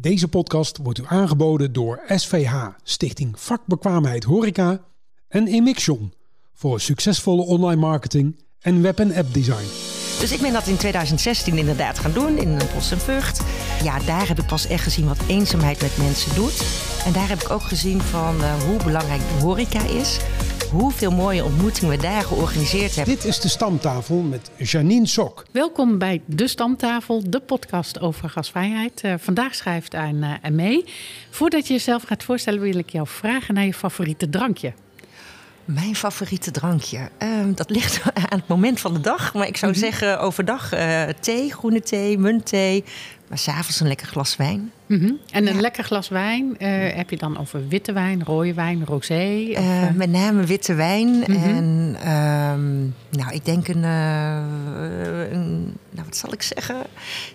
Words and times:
Deze 0.00 0.28
podcast 0.28 0.76
wordt 0.82 0.98
u 0.98 1.02
aangeboden 1.06 1.72
door 1.72 2.00
SVH, 2.08 2.66
Stichting 2.82 3.40
Vakbekwaamheid 3.40 4.24
Horeca 4.24 4.80
en 5.28 5.46
Emixion 5.46 6.12
voor 6.54 6.80
succesvolle 6.80 7.42
online 7.42 7.80
marketing 7.80 8.44
en 8.60 8.82
web- 8.82 8.98
en 8.98 9.14
app 9.14 9.34
design. 9.34 9.66
Dus 10.20 10.32
ik 10.32 10.40
ben 10.40 10.52
dat 10.52 10.66
in 10.66 10.76
2016 10.76 11.58
inderdaad 11.58 11.98
gaan 11.98 12.12
doen 12.12 12.38
in 12.38 12.58
Bos 12.74 12.90
en 12.90 12.98
Vught. 12.98 13.40
Ja, 13.82 13.98
daar 13.98 14.28
heb 14.28 14.38
ik 14.38 14.46
pas 14.46 14.66
echt 14.66 14.82
gezien 14.82 15.06
wat 15.06 15.20
eenzaamheid 15.28 15.80
met 15.80 15.96
mensen 15.96 16.34
doet. 16.34 16.62
En 17.04 17.12
daar 17.12 17.28
heb 17.28 17.42
ik 17.42 17.50
ook 17.50 17.62
gezien 17.62 18.00
van 18.00 18.36
uh, 18.40 18.62
hoe 18.62 18.82
belangrijk 18.84 19.20
de 19.20 19.44
horeca 19.44 19.82
is. 19.82 20.18
Hoeveel 20.72 21.10
mooie 21.10 21.44
ontmoetingen 21.44 21.96
we 21.96 22.02
daar 22.02 22.22
georganiseerd 22.22 22.96
hebben. 22.96 23.14
Dit 23.14 23.24
is 23.24 23.40
de 23.40 23.48
Stamtafel 23.48 24.16
met 24.16 24.50
Janine 24.56 25.06
Sok. 25.06 25.44
Welkom 25.52 25.98
bij 25.98 26.22
De 26.26 26.48
Stamtafel, 26.48 27.30
de 27.30 27.40
podcast 27.40 28.00
over 28.00 28.30
gasvrijheid. 28.30 29.02
Uh, 29.04 29.14
vandaag 29.18 29.54
schrijft 29.54 29.94
aan 29.94 30.24
uh, 30.24 30.50
mee. 30.50 30.84
Voordat 31.30 31.66
je 31.66 31.72
jezelf 31.72 32.02
gaat 32.02 32.24
voorstellen 32.24 32.60
wil 32.60 32.78
ik 32.78 32.90
jou 32.90 33.06
vragen 33.06 33.54
naar 33.54 33.64
je 33.64 33.74
favoriete 33.74 34.28
drankje. 34.28 34.72
Mijn 35.64 35.96
favoriete 35.96 36.50
drankje. 36.50 37.10
Uh, 37.22 37.28
dat 37.54 37.70
ligt 37.70 38.02
aan 38.30 38.38
het 38.38 38.48
moment 38.48 38.80
van 38.80 38.94
de 38.94 39.00
dag. 39.00 39.34
Maar 39.34 39.46
ik 39.46 39.56
zou 39.56 39.72
mm 39.72 39.80
-hmm. 39.80 39.90
zeggen 39.90 40.20
overdag 40.20 40.74
uh, 40.74 41.02
thee, 41.20 41.52
groene 41.52 41.80
thee, 41.80 42.18
muntthee. 42.18 42.84
Maar 43.28 43.38
s'avonds 43.38 43.80
een 43.80 43.86
lekker 43.86 44.06
glas 44.06 44.36
wijn. 44.36 44.72
Mm 44.86 45.00
-hmm. 45.00 45.18
En 45.30 45.46
een 45.46 45.54
ja. 45.54 45.60
lekker 45.60 45.84
glas 45.84 46.08
wijn, 46.08 46.56
uh, 46.58 46.68
heb 46.94 47.10
je 47.10 47.16
dan 47.16 47.38
over 47.38 47.68
witte 47.68 47.92
wijn, 47.92 48.24
rode 48.24 48.54
wijn, 48.54 48.84
rosé? 48.84 49.46
Of, 49.50 49.58
uh, 49.58 49.90
met 49.94 50.10
name 50.10 50.44
witte 50.44 50.74
wijn. 50.74 51.08
Mm 51.08 51.22
-hmm. 51.24 51.56
En 51.56 51.96
um, 52.12 52.94
nou, 53.10 53.32
ik 53.32 53.44
denk 53.44 53.68
een, 53.68 53.84
zal 56.18 56.32
ik 56.32 56.42
zeggen? 56.42 56.76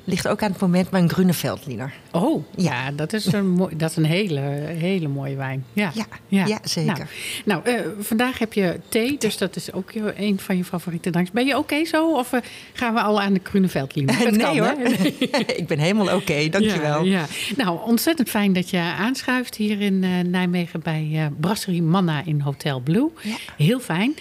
Ligt 0.04 0.28
ook 0.28 0.44
aan 0.44 0.52
het 0.52 0.62
moment, 0.62 0.90
maar 0.90 1.02
een 1.02 1.10
Grune 1.10 1.34
Veldliner. 1.34 1.94
Oh, 2.12 2.44
ja, 2.56 2.92
dat, 2.92 3.14
is 3.14 3.26
een 3.26 3.50
mooi, 3.50 3.78
dat 3.78 3.90
is 3.90 3.96
een 3.96 4.06
hele, 4.06 4.40
hele 4.78 5.08
mooie 5.08 5.36
wijn. 5.36 5.66
Ja, 5.74 5.92
ja, 5.94 6.06
ja. 6.28 6.46
ja 6.46 6.60
zeker. 6.64 7.08
Nou, 7.46 7.62
nou 7.66 7.78
uh, 7.78 7.88
vandaag 8.00 8.40
heb 8.40 8.54
je 8.54 8.80
thee, 8.90 9.18
dus 9.18 9.38
dat 9.38 9.56
is 9.56 9.72
ook 9.72 9.92
een 10.16 10.40
van 10.40 10.58
je 10.58 10.64
favoriete 10.64 11.10
drankjes. 11.10 11.36
Ben 11.36 11.46
je 11.46 11.58
oké 11.58 11.62
okay 11.62 11.86
zo 11.86 12.12
of 12.12 12.32
gaan 12.74 12.94
we 12.94 13.02
al 13.02 13.22
aan 13.22 13.34
de 13.34 13.40
Grune 13.44 13.68
Veldliner? 13.68 14.16
nee 14.32 14.38
kan, 14.38 14.58
hoor, 14.58 14.78
nee. 14.78 15.16
ik 15.62 15.68
ben 15.68 15.80
helemaal 15.80 16.06
oké, 16.06 16.16
okay, 16.16 16.50
dankjewel. 16.50 17.04
Ja, 17.04 17.20
ja. 17.20 17.26
Nou, 17.64 17.80
ontzettend 17.86 18.30
fijn 18.30 18.54
dat 18.54 18.70
je 18.70 18.80
aanschuift 18.80 19.56
hier 19.56 19.82
in 19.82 20.04
uh, 20.04 20.20
Nijmegen 20.20 20.82
bij 20.82 21.32
Brasserie 21.40 21.82
Manna 21.82 22.22
in 22.26 22.40
Hotel 22.40 22.80
Blue. 22.80 23.10
Heel 23.58 23.80
fijn. 23.80 24.16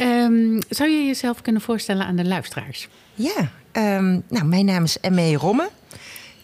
Um, 0.00 0.58
zou 0.68 0.90
je 0.90 1.06
jezelf 1.06 1.42
kunnen 1.42 1.62
voorstellen 1.62 2.06
aan 2.06 2.16
de 2.16 2.24
luisteraars? 2.24 2.88
Ja, 3.14 3.50
um, 3.76 4.22
nou, 4.28 4.44
mijn 4.44 4.64
naam 4.64 4.84
is 4.84 4.98
M.E. 5.10 5.34
Romme. 5.34 5.70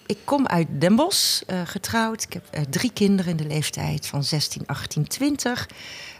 Ik 0.07 0.19
kom 0.25 0.47
uit 0.47 0.67
Den 0.71 0.97
Bosch, 0.97 1.43
uh, 1.47 1.61
getrouwd. 1.65 2.23
Ik 2.23 2.33
heb 2.33 2.45
uh, 2.55 2.61
drie 2.71 2.93
kinderen 2.93 3.31
in 3.31 3.37
de 3.37 3.47
leeftijd 3.47 4.07
van 4.07 4.25
16, 4.25 4.63
18, 4.67 5.07
20. 5.07 5.69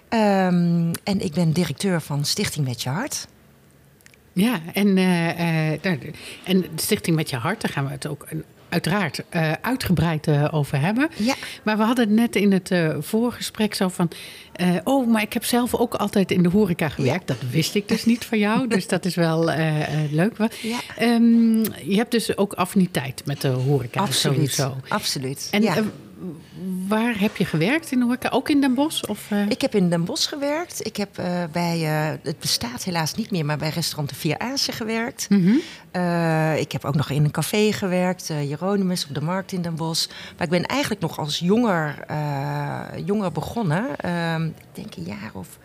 Um, 0.09 0.91
en 1.05 1.21
ik 1.21 1.33
ben 1.33 1.53
directeur 1.53 2.01
van 2.01 2.25
Stichting 2.25 2.67
Met 2.67 2.83
Je 2.83 2.89
Hart. 2.89 3.27
Ja, 4.33 4.61
en, 4.73 4.97
uh, 4.97 5.85
en 6.45 6.65
Stichting 6.77 7.17
Met 7.17 7.31
Je 7.31 7.37
Hart, 7.37 7.61
daar 7.61 7.71
gaan 7.71 7.85
we 7.85 7.91
het 7.91 8.07
ook 8.07 8.27
uiteraard 8.71 9.23
uh, 9.31 9.53
uitgebreid 9.61 10.27
uh, 10.27 10.49
over 10.51 10.81
hebben. 10.81 11.09
Ja. 11.17 11.35
Maar 11.63 11.77
we 11.77 11.83
hadden 11.83 12.07
het 12.07 12.17
net 12.17 12.37
in 12.37 12.53
het 12.53 12.71
uh, 12.71 12.97
voorgesprek 13.01 13.75
zo 13.75 13.89
van... 13.89 14.11
oh, 14.85 15.09
maar 15.09 15.23
ik 15.23 15.33
heb 15.33 15.45
zelf 15.45 15.75
ook 15.75 15.95
altijd 15.95 16.31
in 16.31 16.43
de 16.43 16.49
horeca 16.49 16.89
gewerkt. 16.89 17.29
Ja. 17.29 17.35
Dat 17.35 17.51
wist 17.51 17.75
ik 17.75 17.89
dus 17.89 18.05
niet 18.05 18.25
van 18.25 18.39
jou, 18.39 18.67
dus 18.75 18.87
dat 18.87 19.05
is 19.05 19.15
wel 19.15 19.45
leuk. 20.11 20.37
Ja. 20.63 20.79
Um, 21.01 21.63
je 21.85 21.97
hebt 21.97 22.11
dus 22.11 22.37
ook 22.37 22.53
affiniteit 22.53 23.23
met 23.25 23.41
de 23.41 23.49
horeca 23.49 24.01
absoluut, 24.01 24.51
sowieso. 24.51 24.77
Absoluut, 24.89 25.49
en, 25.51 25.63
ja. 25.63 25.85
Waar 26.91 27.19
heb 27.19 27.37
je 27.37 27.45
gewerkt 27.45 27.93
in 27.93 27.99
de 27.99 28.05
horeca? 28.05 28.29
Ook 28.29 28.49
in 28.49 28.61
Den 28.61 28.75
Bosch? 28.75 29.03
Of, 29.03 29.31
uh... 29.31 29.49
Ik 29.49 29.61
heb 29.61 29.75
in 29.75 29.91
Den 29.91 30.05
Bosch 30.05 30.29
gewerkt. 30.29 30.87
Ik 30.87 30.97
heb 30.97 31.19
uh, 31.19 31.45
bij, 31.53 31.81
uh, 31.81 32.19
het 32.23 32.39
bestaat 32.39 32.85
helaas 32.85 33.15
niet 33.15 33.31
meer, 33.31 33.45
maar 33.45 33.59
bij 33.59 33.69
restaurant 33.69 34.09
De 34.09 34.15
Vier 34.15 34.39
Azen 34.39 34.73
gewerkt. 34.73 35.27
Mm 35.29 35.45
-hmm. 35.45 36.55
ik 36.57 36.73
heb 36.73 36.85
ook 36.85 36.95
nog 36.95 37.11
in 37.11 37.25
een 37.25 37.31
café 37.31 37.73
gewerkt, 37.73 38.27
Jeronimus 38.27 39.07
op 39.09 39.15
de 39.15 39.21
markt 39.21 39.53
in 39.53 39.63
Den 39.63 39.75
Bosch. 39.75 40.09
Maar 40.09 40.47
ik 40.47 40.53
ben 40.53 40.67
eigenlijk 40.67 41.01
nog 41.01 41.19
als 41.19 41.39
jonger, 41.39 42.05
jonger 43.05 43.33
begonnen. 43.33 43.97
Ehm, 43.97 44.45
ik 44.45 44.55
denk 44.73 44.95
een 44.95 45.05
jaar 45.05 45.31
of 45.33 45.59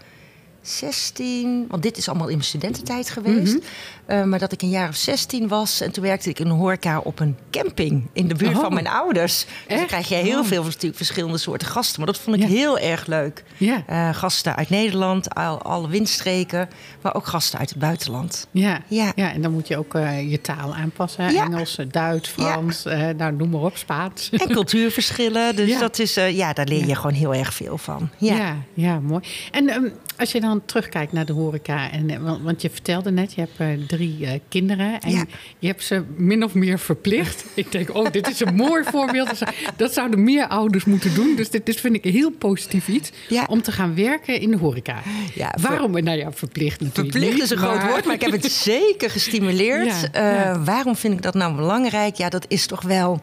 16, 0.66 1.66
want 1.70 1.84
dit 1.84 1.98
is 1.98 2.10
allemaal 2.10 2.28
in 2.28 2.34
mijn 2.34 2.48
studententijd 2.48 3.10
geweest. 3.10 3.54
Mm 3.54 3.62
-hmm. 4.06 4.18
uh, 4.18 4.24
maar 4.24 4.40
dat 4.40 4.52
ik 4.52 4.62
een 4.62 4.70
jaar 4.70 4.90
of 4.90 4.96
16 4.96 5.48
was 5.48 5.82
en 5.82 5.92
toen 5.92 6.04
werkte 6.04 6.30
ik 6.30 6.40
in 6.40 6.46
een 6.46 6.58
horeca 6.58 7.00
op 7.00 7.20
een 7.20 7.38
camping 7.52 8.08
in 8.14 8.28
de 8.28 8.36
buurt 8.36 8.56
oh. 8.56 8.62
van 8.62 8.74
mijn 8.74 8.88
ouders. 8.88 9.46
Dus 9.68 9.78
dan 9.78 9.86
krijg 9.86 10.08
je 10.08 10.16
heel 10.16 10.40
oh. 10.40 10.46
veel 10.46 10.64
natuurlijk 10.64 10.96
verschillende 10.96 11.38
soorten 11.38 11.68
gasten. 11.68 11.98
Maar 11.98 12.14
dat 12.14 12.22
vond 12.22 12.36
ik 12.36 12.42
ja. 12.42 12.48
heel 12.48 12.80
erg 12.80 13.06
leuk. 13.06 13.44
Ja. 13.58 13.84
Uh, 13.90 14.14
gasten 14.14 14.56
uit 14.56 14.70
Nederland, 14.70 15.36
al, 15.36 15.62
alle 15.62 15.88
windstreken, 15.88 16.70
maar 17.02 17.16
ook 17.16 17.26
gasten 17.26 17.60
uit 17.60 17.70
het 17.70 17.80
buitenland. 17.80 18.48
Ja, 18.52 18.82
ja. 18.88 19.12
ja 19.16 19.34
en 19.34 19.42
dan 19.42 19.52
moet 19.52 19.68
je 19.68 19.78
ook 19.78 19.94
uh, 19.94 20.32
je 20.32 20.42
taal 20.42 20.76
aanpassen. 20.76 21.34
Ja. 21.34 21.44
Engels, 21.44 21.78
Duits, 21.88 22.30
Frans, 22.30 22.84
nou 23.18 23.34
noem 23.34 23.50
maar 23.50 23.62
op, 23.62 23.78
Spaans. 23.78 24.30
En 24.30 24.50
cultuurverschillen. 24.50 25.56
Dus 25.56 25.80
dat 25.86 26.00
is, 26.00 26.14
ja, 26.14 26.54
daar 26.54 26.68
leer 26.68 26.88
je 26.88 26.96
gewoon 26.96 27.16
heel 27.16 27.34
erg 27.34 27.54
veel 27.54 27.78
van. 27.78 28.10
Ja, 28.18 28.36
ja, 28.36 28.56
ja 28.74 29.00
mooi. 29.00 29.24
En 29.52 29.70
um, 29.70 29.94
als 30.18 30.32
je 30.32 30.42
dan 30.42 30.55
terugkijkt 30.66 31.12
naar 31.12 31.26
de 31.26 31.34
horeca, 31.34 31.92
en, 31.92 32.24
want, 32.24 32.42
want 32.42 32.62
je 32.62 32.70
vertelde 32.70 33.12
net, 33.12 33.34
je 33.34 33.42
hebt 33.42 33.80
uh, 33.80 33.88
drie 33.88 34.18
uh, 34.20 34.30
kinderen 34.50 35.02
en 35.02 35.12
ja. 35.12 35.26
je 35.60 35.68
hebt 35.68 35.84
ze 35.84 36.04
min 36.16 36.44
of 36.44 36.54
meer 36.54 36.80
verplicht. 36.80 37.46
ik 37.54 37.72
denk, 37.72 37.96
oh, 37.96 38.12
dit 38.12 38.30
is 38.30 38.40
een 38.40 38.56
mooi 38.56 38.84
voorbeeld. 38.84 39.30
Dat 39.76 39.94
zouden 39.94 40.24
meer 40.24 40.48
ouders 40.48 40.86
moeten 40.86 41.14
doen. 41.14 41.36
Dus 41.36 41.50
dit, 41.50 41.66
dit 41.66 41.80
vind 41.80 41.96
ik 41.96 42.06
een 42.06 42.12
heel 42.12 42.32
positief 42.32 42.88
iets 42.88 43.12
ja. 43.28 43.46
om 43.50 43.62
te 43.62 43.72
gaan 43.72 43.96
werken 43.96 44.40
in 44.40 44.52
de 44.52 44.58
horeca. 44.58 45.02
Ja, 45.34 45.56
waarom? 45.62 45.92
Nou 45.92 46.18
ja, 46.18 46.32
verplicht 46.32 46.82
natuurlijk. 46.82 47.16
Verplicht 47.16 47.42
is 47.42 47.50
een 47.50 47.58
groot 47.58 47.84
woord, 47.84 48.06
maar 48.06 48.16
ik 48.16 48.22
heb 48.22 48.32
het 48.32 48.52
zeker 48.52 49.10
gestimuleerd. 49.10 49.94
Uh, 50.16 50.66
waarom 50.66 50.96
vind 50.96 51.14
ik 51.14 51.22
dat 51.22 51.34
nou 51.34 51.56
belangrijk? 51.56 52.16
Ja, 52.16 52.30
dat 52.30 52.46
is 52.48 52.66
toch 52.66 52.82
wel. 52.82 53.22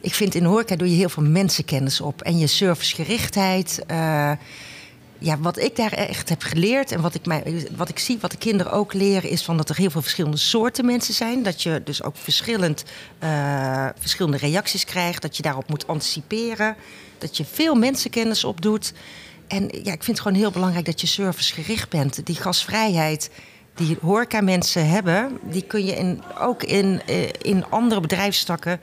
Ik 0.00 0.14
vind 0.14 0.34
in 0.34 0.42
de 0.42 0.48
horeca 0.48 0.76
doe 0.76 0.90
je 0.90 0.96
heel 0.96 1.08
veel 1.08 1.22
mensenkennis 1.22 2.00
op 2.00 2.22
en 2.22 2.38
je 2.38 2.46
servicegerichtheid 2.46 3.84
ja, 5.22 5.38
wat 5.38 5.58
ik 5.58 5.76
daar 5.76 5.92
echt 5.92 6.28
heb 6.28 6.42
geleerd 6.42 6.92
en 6.92 7.00
wat 7.00 7.14
ik, 7.14 7.26
mij, 7.26 7.66
wat 7.76 7.88
ik 7.88 7.98
zie, 7.98 8.18
wat 8.20 8.30
de 8.30 8.36
kinderen 8.36 8.72
ook 8.72 8.92
leren, 8.92 9.30
is 9.30 9.42
van 9.42 9.56
dat 9.56 9.68
er 9.68 9.76
heel 9.76 9.90
veel 9.90 10.02
verschillende 10.02 10.36
soorten 10.36 10.84
mensen 10.84 11.14
zijn. 11.14 11.42
Dat 11.42 11.62
je 11.62 11.80
dus 11.84 12.02
ook 12.02 12.16
verschillend, 12.16 12.84
uh, 13.24 13.86
verschillende 13.98 14.36
reacties 14.36 14.84
krijgt, 14.84 15.22
dat 15.22 15.36
je 15.36 15.42
daarop 15.42 15.68
moet 15.68 15.86
anticiperen, 15.86 16.76
dat 17.18 17.36
je 17.36 17.44
veel 17.44 17.74
mensenkennis 17.74 18.44
opdoet. 18.44 18.92
En 19.46 19.62
ja, 19.62 19.92
ik 19.92 20.04
vind 20.04 20.06
het 20.06 20.20
gewoon 20.20 20.38
heel 20.38 20.50
belangrijk 20.50 20.84
dat 20.84 21.00
je 21.00 21.06
servicegericht 21.06 21.88
bent. 21.88 22.26
Die 22.26 22.36
gasvrijheid 22.36 23.30
die 23.74 23.96
horeca-mensen 24.00 24.88
hebben, 24.88 25.38
die 25.42 25.62
kun 25.62 25.84
je 25.84 25.96
in, 25.96 26.22
ook 26.38 26.62
in, 26.62 27.02
in 27.42 27.64
andere 27.68 28.00
bedrijfstakken 28.00 28.80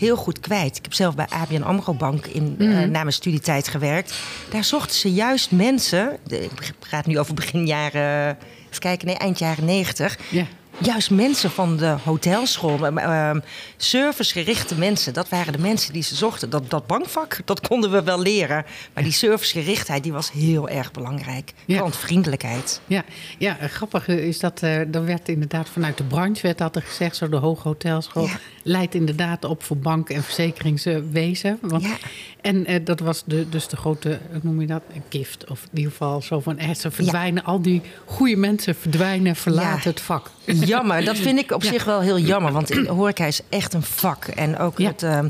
heel 0.00 0.16
goed 0.16 0.40
kwijt. 0.40 0.76
Ik 0.76 0.82
heb 0.82 0.92
zelf 0.92 1.14
bij 1.14 1.26
ABN 1.28 1.62
AMRO 1.62 1.94
Bank 1.94 2.26
in, 2.26 2.42
mm 2.42 2.56
-hmm. 2.58 2.70
uh, 2.70 2.78
na 2.78 3.00
mijn 3.00 3.12
studietijd 3.12 3.68
gewerkt. 3.68 4.14
Daar 4.50 4.64
zochten 4.64 4.96
ze 4.96 5.12
juist 5.12 5.50
mensen... 5.50 6.18
Ik 6.28 6.72
praat 6.78 7.06
nu 7.06 7.18
over 7.18 7.34
begin 7.34 7.66
jaren... 7.66 8.38
Even 8.68 8.80
kijken, 8.80 9.06
nee, 9.06 9.16
eind 9.16 9.38
jaren 9.38 9.64
negentig. 9.64 10.18
Ja. 10.30 10.46
Juist 10.82 11.10
mensen 11.10 11.50
van 11.50 11.76
de 11.76 11.96
hotelschool, 12.04 12.92
uh, 12.98 13.30
servicegerichte 13.76 14.74
mensen, 14.74 15.12
dat 15.12 15.28
waren 15.28 15.52
de 15.52 15.58
mensen 15.58 15.92
die 15.92 16.02
ze 16.02 16.14
zochten. 16.14 16.50
Dat, 16.50 16.70
dat 16.70 16.86
bankvak, 16.86 17.40
dat 17.44 17.68
konden 17.68 17.90
we 17.90 18.02
wel 18.02 18.20
leren. 18.20 18.64
Maar 18.94 19.02
die 19.02 19.12
servicegerichtheid, 19.12 20.02
die 20.02 20.12
was 20.12 20.32
heel 20.32 20.68
erg 20.68 20.90
belangrijk. 20.92 21.52
Ja. 21.64 21.78
Klantvriendelijkheid. 21.78 22.80
Ja, 22.86 23.04
ja 23.38 23.56
grappig 23.60 24.08
is 24.08 24.38
dat, 24.38 24.60
uh, 24.62 24.94
er 24.94 25.04
werd 25.04 25.28
inderdaad 25.28 25.68
vanuit 25.68 25.96
de 25.96 26.04
branche 26.04 26.42
werd 26.42 26.60
altijd 26.60 26.84
gezegd, 26.84 27.16
zo 27.16 27.28
de 27.28 27.36
Hoge 27.36 27.68
Hotelschool 27.68 28.26
Ja. 28.26 28.38
leidt 28.62 28.94
inderdaad 28.94 29.44
op 29.44 29.62
voor 29.62 29.76
bank- 29.76 30.08
en 30.10 30.22
verzekeringswezen. 30.22 31.58
Want, 31.60 31.82
Ja. 31.82 31.96
En 32.40 32.70
uh, 32.70 32.84
dat 32.84 33.00
was 33.00 33.22
de, 33.26 33.48
dus 33.48 33.68
de 33.68 33.76
grote, 33.76 34.18
hoe 34.30 34.40
noem 34.42 34.60
je 34.60 34.66
dat, 34.66 34.82
een 34.94 35.02
gift. 35.08 35.50
Of 35.50 35.62
in 35.62 35.76
ieder 35.78 35.90
geval 35.92 36.22
zo 36.22 36.40
van, 36.40 36.58
eh, 36.58 36.74
ze 36.74 36.90
verdwijnen, 36.90 37.44
al 37.44 37.62
die 37.62 37.82
goede 38.04 38.36
mensen 38.36 38.74
verdwijnen, 38.74 39.36
verlaten 39.36 39.90
het 39.90 40.00
vak. 40.00 40.30
Jammer, 40.70 41.04
dat 41.04 41.16
vind 41.18 41.38
ik 41.38 41.52
op 41.52 41.64
zich 41.64 41.84
wel 41.84 42.00
heel 42.00 42.18
jammer. 42.18 42.52
Want 42.52 42.70
horeca 42.86 43.24
is 43.24 43.40
echt 43.48 43.74
een 43.74 43.82
vak. 43.82 44.24
En 44.24 44.58
ook 44.58 44.78
het, 44.78 45.02
ehm, 45.02 45.28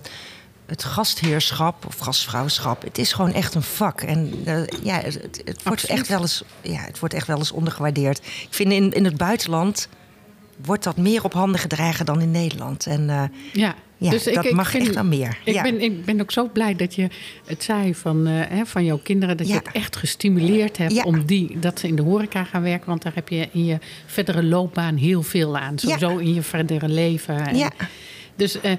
het 0.66 0.84
gastheerschap 0.84 1.86
of 1.86 1.98
gastvrouwschap. 1.98 2.82
Het 2.82 2.98
is 2.98 3.12
gewoon 3.12 3.32
echt 3.32 3.54
een 3.54 3.62
vak. 3.62 4.00
En 4.00 4.32
eh, 4.44 4.62
ja, 4.82 4.94
het, 4.94 5.14
het, 5.14 5.62
wordt 5.62 5.64
Absoluut. 5.64 5.98
echt 5.98 6.08
wel 6.08 6.20
eens, 6.20 6.42
ja, 6.62 6.80
het 6.80 6.98
wordt 6.98 7.14
echt 7.14 7.26
wel 7.26 7.38
eens 7.38 7.52
ondergewaardeerd. 7.52 8.18
Ik 8.18 8.48
vind 8.50 8.72
in, 8.72 8.92
in 8.92 9.04
het 9.04 9.16
buitenland 9.16 9.88
wordt 10.64 10.84
dat 10.84 10.96
meer 10.96 11.24
op 11.24 11.32
handen 11.32 11.60
gedragen 11.60 12.06
dan 12.06 12.20
in 12.20 12.30
Nederland. 12.30 12.86
En 12.86 13.10
eh, 13.10 13.22
Ja, 13.52 13.74
ja, 14.00 14.10
dus 14.10 14.24
dat 14.24 14.44
ik 14.44 14.52
mag 14.52 14.70
vind- 14.70 14.82
echt 14.84 14.94
wel 14.94 15.04
meer. 15.04 15.38
Ik, 15.44 15.54
ja. 15.54 15.62
ben, 15.62 15.80
ik 15.80 16.04
ben 16.04 16.20
ook 16.20 16.30
zo 16.32 16.48
blij 16.52 16.74
dat 16.76 16.94
je 16.94 17.08
het 17.46 17.62
zei 17.62 17.94
van, 17.94 18.26
eh, 18.26 18.32
hè, 18.48 18.66
van 18.66 18.84
jouw 18.84 19.00
kinderen. 19.02 19.36
Dat 19.36 19.48
Ja. 19.48 19.54
je 19.54 19.60
het 19.64 19.74
echt 19.74 19.96
gestimuleerd 19.96 20.76
hebt 20.76 20.92
Ja. 20.92 21.02
om 21.02 21.24
die, 21.24 21.58
dat 21.58 21.78
ze 21.80 21.86
in 21.86 21.96
de 21.96 22.02
horeca 22.02 22.44
gaan 22.44 22.62
werken. 22.62 22.88
Want 22.88 23.02
daar 23.02 23.14
heb 23.14 23.28
je 23.28 23.48
in 23.52 23.64
je 23.64 23.78
verdere 24.06 24.42
loopbaan 24.44 24.96
heel 24.96 25.22
veel 25.22 25.58
aan. 25.58 25.78
Sowieso 25.78 26.16
in 26.16 26.34
je 26.34 26.42
verdere 26.42 26.88
leven. 26.88 27.46
En 27.46 27.56
Ja. 27.56 27.70
Dus, 28.36 28.60
eh, 28.60 28.72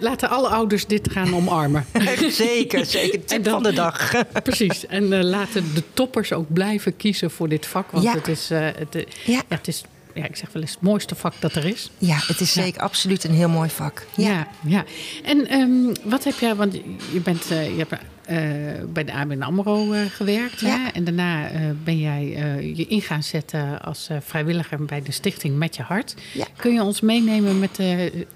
laten 0.00 0.28
alle 0.30 0.48
ouders 0.48 0.86
dit 0.86 1.10
gaan 1.10 1.34
omarmen. 1.34 1.84
zeker, 2.30 2.84
zeker. 2.86 3.24
Tip 3.24 3.48
van 3.48 3.62
de 3.62 3.72
dag. 3.72 4.12
precies. 4.42 4.86
En 4.86 5.24
laten 5.24 5.74
de 5.74 5.82
toppers 5.94 6.32
ook 6.32 6.52
blijven 6.52 6.96
kiezen 6.96 7.30
voor 7.30 7.48
dit 7.48 7.66
vak. 7.66 7.90
Want 7.90 8.12
het, 8.12 8.28
is, 8.28 8.48
het, 8.48 9.04
ja. 9.24 9.42
het 9.48 9.68
is 9.68 9.84
ja, 10.14 10.24
ik 10.24 10.36
zeg 10.36 10.52
wel 10.52 10.62
eens 10.62 10.70
het 10.70 10.80
mooiste 10.80 11.14
vak 11.14 11.34
dat 11.38 11.54
er 11.54 11.64
is. 11.64 11.90
Ja, 11.98 12.16
het 12.26 12.40
is 12.40 12.52
zeker 12.52 12.80
absoluut 12.80 13.24
een 13.24 13.34
heel 13.34 13.48
mooi 13.48 13.70
vak. 13.70 14.06
Ja, 14.16 14.48
ja. 14.66 14.84
En 15.24 15.54
um, 15.54 15.92
wat 16.04 16.24
heb 16.24 16.38
jij, 16.38 16.54
want 16.54 16.72
je 17.12 17.20
bent, 17.22 17.50
uh, 17.50 17.76
je 17.76 17.86
hebt 17.88 17.92
uh, 17.92 18.84
bij 18.92 19.04
de 19.04 19.12
ABN 19.12 19.42
AMRO 19.42 19.92
uh, 19.92 20.00
gewerkt. 20.08 20.60
Ja. 20.60 20.78
Hè? 20.78 20.88
En 20.88 21.04
daarna 21.04 21.50
ben 21.84 21.98
jij 21.98 22.26
je 22.74 22.86
in 22.86 23.00
gaan 23.00 23.22
zetten 23.22 23.82
als 23.82 24.08
vrijwilliger 24.20 24.84
bij 24.84 25.02
de 25.02 25.12
Stichting 25.12 25.56
Met 25.56 25.76
Je 25.76 25.82
Hart. 25.82 26.14
Kun 26.56 26.72
je 26.72 26.82
ons 26.82 27.00
meenemen 27.00 27.58
met, 27.58 27.78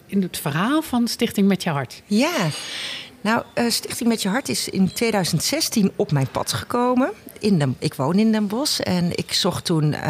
in 0.07 0.23
het 0.23 0.39
verhaal 0.39 0.83
van 0.83 1.09
Stichting 1.09 1.49
Met 1.49 1.63
Je 1.63 1.71
Hart? 1.71 2.03
Ja, 2.07 2.49
nou, 3.29 3.71
Stichting 3.71 4.09
Met 4.09 4.23
Je 4.23 4.29
Hart 4.29 4.49
is 4.49 4.69
in 4.69 4.93
2016 4.93 5.93
op 5.97 6.13
mijn 6.13 6.29
pad 6.31 6.53
gekomen 6.53 7.13
in 7.41 7.77
ik 7.79 7.95
woon 7.95 8.19
in 8.19 8.33
Den 8.33 8.47
Bosch 8.47 8.81
en 8.81 9.17
ik 9.17 9.33
zocht 9.33 9.65
toen... 9.65 9.93
Uh, 9.93 10.01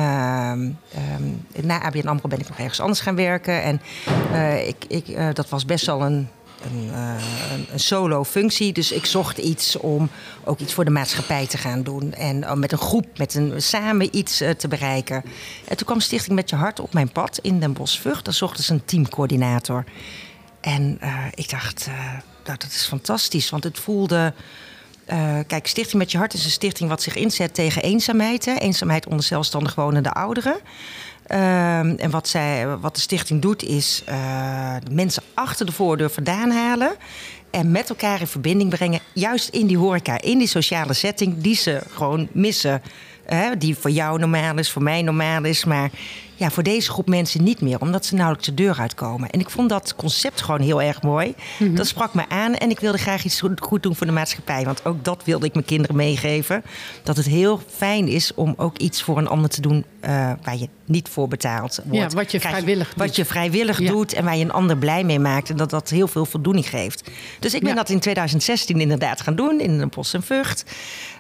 na 1.62 1.82
ABN 1.82 2.06
AMRO 2.06 2.29
ben 2.29 2.41
ik 2.41 2.49
nog 2.49 2.59
ergens 2.59 2.81
anders 2.81 3.00
gaan 3.00 3.15
werken. 3.15 3.62
En 3.62 3.81
uh, 4.32 4.69
ik, 4.69 4.85
ik, 4.88 5.09
uh, 5.09 5.29
dat 5.32 5.49
was 5.49 5.65
best 5.65 5.87
wel 5.87 6.03
een, 6.03 6.29
een, 6.65 6.91
een, 7.73 7.81
solo 7.81 8.25
functie. 8.25 8.73
Dus 8.73 8.93
ik 8.93 9.06
zocht 9.06 9.38
iets 9.38 9.76
om 9.76 10.11
ook 10.44 10.59
iets 10.59 10.73
voor 10.73 10.85
de 10.85 10.91
maatschappij 10.91 11.47
te 11.47 11.59
gaan 11.59 11.82
doen. 11.82 12.12
En 12.12 12.59
met 12.59 12.73
een 12.73 12.79
groep, 12.79 13.19
met 13.19 13.35
een, 13.35 13.62
samen 13.62 14.17
iets 14.17 14.43
te 14.56 14.69
bereiken. 14.69 15.23
En 15.65 15.76
toen 15.76 15.87
kwam 15.87 16.00
Stichting 16.00 16.35
Met 16.35 16.50
Je 16.50 16.56
Hart 16.56 16.81
op 16.81 16.93
mijn 16.93 17.12
pad 17.12 17.38
in 17.43 17.61
Den 17.61 17.73
Bosch 17.73 18.00
Vught. 18.00 18.25
Daar 18.25 18.35
zochten 18.35 18.65
ze 18.65 18.73
een 18.73 18.85
teamcoördinator. 18.85 19.85
En 20.61 21.00
ik 21.35 21.50
dacht, 21.50 21.88
nou, 22.48 22.60
dat 22.60 22.70
is 22.70 22.86
fantastisch. 22.86 23.50
Want 23.50 23.64
het 23.64 23.78
voelde 23.78 24.32
uh, 25.12 25.38
kijk, 25.46 25.66
Stichting 25.66 25.98
Met 25.98 26.12
Je 26.12 26.18
Hart 26.18 26.34
is 26.34 26.44
een 26.44 26.50
stichting 26.50 26.88
wat 26.88 27.02
zich 27.02 27.16
inzet 27.16 27.54
tegen 27.54 27.82
eenzaamheid. 27.82 28.44
Hè? 28.44 28.54
Eenzaamheid 28.54 29.06
onder 29.06 29.24
zelfstandig 29.24 29.74
wonende 29.74 30.12
ouderen. 30.12 30.56
Uh, 31.30 31.78
en 31.78 32.10
wat, 32.10 32.28
zij, 32.28 32.76
wat 32.76 32.94
de 32.94 33.00
stichting 33.00 33.42
doet 33.42 33.62
is 33.62 34.02
uh, 34.08 34.74
mensen 34.90 35.22
achter 35.34 35.66
de 35.66 35.72
voordeur 35.72 36.10
vandaan 36.10 36.50
halen. 36.50 36.96
En 37.50 37.70
met 37.70 37.88
elkaar 37.88 38.20
in 38.20 38.26
verbinding 38.26 38.70
brengen. 38.70 39.00
Juist 39.12 39.48
in 39.48 39.66
die 39.66 39.78
horeca, 39.78 40.20
in 40.20 40.38
die 40.38 40.46
sociale 40.46 40.92
setting 40.92 41.40
die 41.40 41.54
ze 41.54 41.82
gewoon 41.90 42.28
missen. 42.32 42.82
die 43.58 43.76
voor 43.76 43.90
jou 43.90 44.18
normaal 44.18 44.58
is, 44.58 44.70
voor 44.70 44.82
mij 44.82 45.02
normaal 45.02 45.44
is. 45.44 45.64
Maar 45.64 45.90
ja, 46.38 46.50
voor 46.50 46.62
deze 46.62 46.90
groep 46.90 47.08
mensen 47.08 47.44
niet 47.44 47.61
meer, 47.61 47.81
omdat 47.81 48.06
ze 48.06 48.14
nauwelijks 48.14 48.49
de 48.49 48.55
deur 48.55 48.79
uitkomen. 48.79 49.31
En 49.31 49.40
ik 49.40 49.50
vond 49.50 49.69
dat 49.69 49.94
concept 49.96 50.40
gewoon 50.40 50.61
heel 50.61 50.82
erg 50.82 51.02
mooi. 51.02 51.35
Mhm. 51.58 51.75
Dat 51.75 51.87
sprak 51.87 52.14
me 52.14 52.29
aan 52.29 52.55
en 52.55 52.70
ik 52.70 52.81
wilde 52.81 52.99
graag 52.99 53.25
iets 53.25 53.43
goed 53.61 53.82
doen 53.82 53.96
voor 53.96 54.06
de 54.06 54.12
maatschappij. 54.12 54.64
Want 54.64 54.85
ook 54.85 55.05
dat 55.05 55.25
wilde 55.25 55.46
ik 55.46 55.52
mijn 55.52 55.64
kinderen 55.64 55.96
meegeven. 55.96 56.62
Dat 57.02 57.17
het 57.17 57.26
heel 57.26 57.61
fijn 57.76 58.08
is 58.08 58.35
om 58.35 58.55
ook 58.56 58.79
iets 58.79 59.02
voor 59.02 59.19
een 59.19 59.29
ander 59.29 59.50
te 59.50 59.61
doen 59.61 59.85
uh, 60.05 60.08
waar 60.43 60.56
je 60.56 60.69
niet 60.85 61.08
voor 61.08 61.29
betaald 61.29 61.81
wordt. 61.85 62.12
Ja, 62.12 62.17
wat 62.19 62.32
je 62.32 62.41
vrijwillig 62.41 62.88
doet. 62.88 62.99
Wat 62.99 63.17
je 63.17 63.25
vrijwillig 63.25 63.81
doet 63.81 64.12
en 64.12 64.25
waar 64.25 64.37
je 64.37 64.44
een 64.44 64.52
ander 64.52 64.76
blij 64.76 65.05
mee 65.05 65.19
maakt. 65.19 65.50
En 65.50 65.56
dat 65.56 65.70
dat 65.70 65.88
heel 65.88 66.08
veel 66.08 66.26
voldoening 66.26 66.69
geeft. 66.69 67.11
Dus 67.38 67.55
ik 67.55 67.62
ben 67.62 67.75
dat 67.75 67.88
in 67.88 68.00
2016 68.00 68.81
inderdaad 68.81 69.20
gaan 69.20 69.37
doen 69.37 69.61
in 69.61 69.81
een 69.81 69.88
post 69.88 70.14
en 70.14 70.23
Vught. 70.23 70.64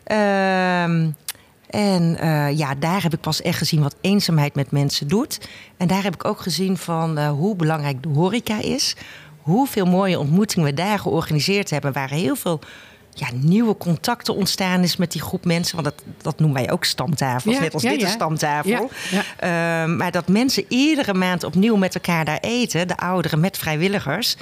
Ehm 0.04 1.06
en 1.70 2.16
uh, 2.20 2.58
ja, 2.58 2.74
daar 2.74 3.02
heb 3.02 3.12
ik 3.12 3.20
pas 3.20 3.42
echt 3.42 3.58
gezien 3.58 3.82
wat 3.82 3.96
eenzaamheid 4.00 4.54
met 4.54 4.70
mensen 4.70 5.08
doet. 5.08 5.40
En 5.76 5.86
daar 5.86 6.02
heb 6.02 6.14
ik 6.14 6.24
ook 6.24 6.40
gezien 6.40 6.76
van 6.76 7.18
uh, 7.18 7.30
hoe 7.30 7.56
belangrijk 7.56 8.02
de 8.02 8.08
horeca 8.08 8.60
is. 8.60 8.96
Hoeveel 9.40 9.86
mooie 9.86 10.18
ontmoetingen 10.18 10.68
we 10.68 10.74
daar 10.74 10.98
georganiseerd 10.98 11.70
hebben. 11.70 11.92
Waar 11.92 12.10
heel 12.10 12.36
veel 12.36 12.60
ja, 13.12 13.28
nieuwe 13.32 13.76
contacten 13.76 14.34
ontstaan 14.34 14.82
is 14.82 14.96
met 14.96 15.12
die 15.12 15.22
groep 15.22 15.44
mensen. 15.44 15.82
Want 15.82 15.86
dat, 15.94 16.04
dat 16.22 16.38
noemen 16.38 16.62
wij 16.62 16.72
ook 16.72 16.84
stamtafels, 16.84 17.54
ja, 17.54 17.60
net 17.60 17.74
als 17.74 17.82
dit 17.82 18.02
een 18.02 18.08
stamtafel. 18.08 18.90
Uh, 19.12 19.20
maar 19.84 20.10
dat 20.10 20.28
mensen 20.28 20.64
iedere 20.68 21.14
maand 21.14 21.44
opnieuw 21.44 21.76
met 21.76 21.94
elkaar 21.94 22.24
daar 22.24 22.40
eten. 22.40 22.88
De 22.88 22.96
ouderen 22.96 23.40
met 23.40 23.58
vrijwilligers. 23.58 24.36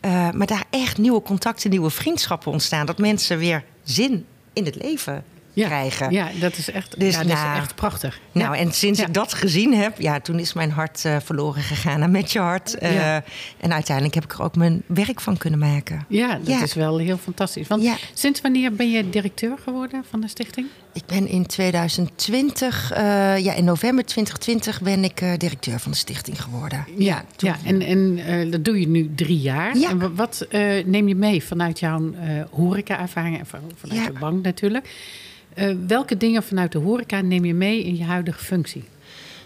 Uh, 0.00 0.30
maar 0.30 0.46
daar 0.46 0.64
echt 0.70 0.98
nieuwe 0.98 1.22
contacten, 1.22 1.70
nieuwe 1.70 1.90
vriendschappen 1.90 2.52
ontstaan. 2.52 2.86
Dat 2.86 2.98
mensen 2.98 3.38
weer 3.38 3.64
zin 3.82 4.26
in 4.52 4.64
het 4.64 4.74
leven 4.82 5.24
ja, 5.58 5.66
krijgen. 5.66 6.10
Ja, 6.10 6.28
dat 6.40 6.56
is 6.56 6.70
echt, 6.70 7.00
dus, 7.00 7.12
ja, 7.12 7.18
dat 7.18 7.32
nou, 7.32 7.52
is 7.52 7.58
echt 7.58 7.74
prachtig. 7.74 8.20
Nou, 8.32 8.56
en 8.56 8.72
sinds 8.72 9.00
ik 9.00 9.14
dat 9.14 9.34
gezien 9.34 9.74
heb, 9.74 10.00
ja, 10.00 10.20
toen 10.20 10.38
is 10.38 10.52
mijn 10.52 10.70
hart 10.70 11.04
uh, 11.04 11.16
verloren 11.24 11.62
gegaan 11.62 12.02
aan 12.02 12.10
Met 12.10 12.32
Je 12.32 12.38
Hart. 12.38 12.76
Uh, 12.82 13.14
en 13.14 13.72
uiteindelijk 13.72 14.14
heb 14.14 14.24
ik 14.24 14.32
er 14.32 14.42
ook 14.42 14.56
mijn 14.56 14.82
werk 14.86 15.20
van 15.20 15.36
kunnen 15.36 15.58
maken. 15.58 16.04
Ja, 16.08 16.38
dat 16.42 16.62
is 16.62 16.74
wel 16.74 16.98
heel 16.98 17.16
fantastisch. 17.16 17.68
Want 17.68 17.88
sinds 18.14 18.40
wanneer 18.40 18.72
ben 18.72 18.90
je 18.90 19.10
directeur 19.10 19.58
geworden 19.64 20.04
van 20.10 20.20
de 20.20 20.28
stichting? 20.28 20.66
Ik 20.92 21.06
ben 21.06 21.28
in 21.28 21.46
2020, 21.46 22.92
uh, 22.92 22.98
ja, 23.38 23.54
in 23.54 23.64
november 23.64 24.04
2020 24.04 24.80
ben 24.80 25.04
ik 25.04 25.22
directeur 25.38 25.78
van 25.78 25.90
de 25.90 25.96
stichting 25.96 26.42
geworden. 26.42 26.86
Ja, 26.96 27.24
ja 27.36 27.56
en, 27.64 27.82
en 27.82 28.50
dat 28.50 28.64
doe 28.64 28.80
je 28.80 28.88
nu 28.88 29.10
drie 29.14 29.40
jaar. 29.40 29.76
Ja. 29.76 29.90
En 29.90 30.14
wat 30.14 30.46
neem 30.84 31.08
je 31.08 31.14
mee 31.14 31.44
vanuit 31.44 31.78
jouw 31.78 32.14
horeca-ervaring 32.50 33.38
en 33.38 33.46
vanuit 33.46 34.06
de 34.06 34.18
bank 34.18 34.44
natuurlijk? 34.44 34.88
Uh, 35.58 35.76
welke 35.86 36.16
dingen 36.16 36.42
vanuit 36.42 36.72
de 36.72 36.78
horeca 36.78 37.20
neem 37.20 37.44
je 37.44 37.54
mee 37.54 37.84
in 37.84 37.96
je 37.96 38.04
huidige 38.04 38.44
functie? 38.44 38.84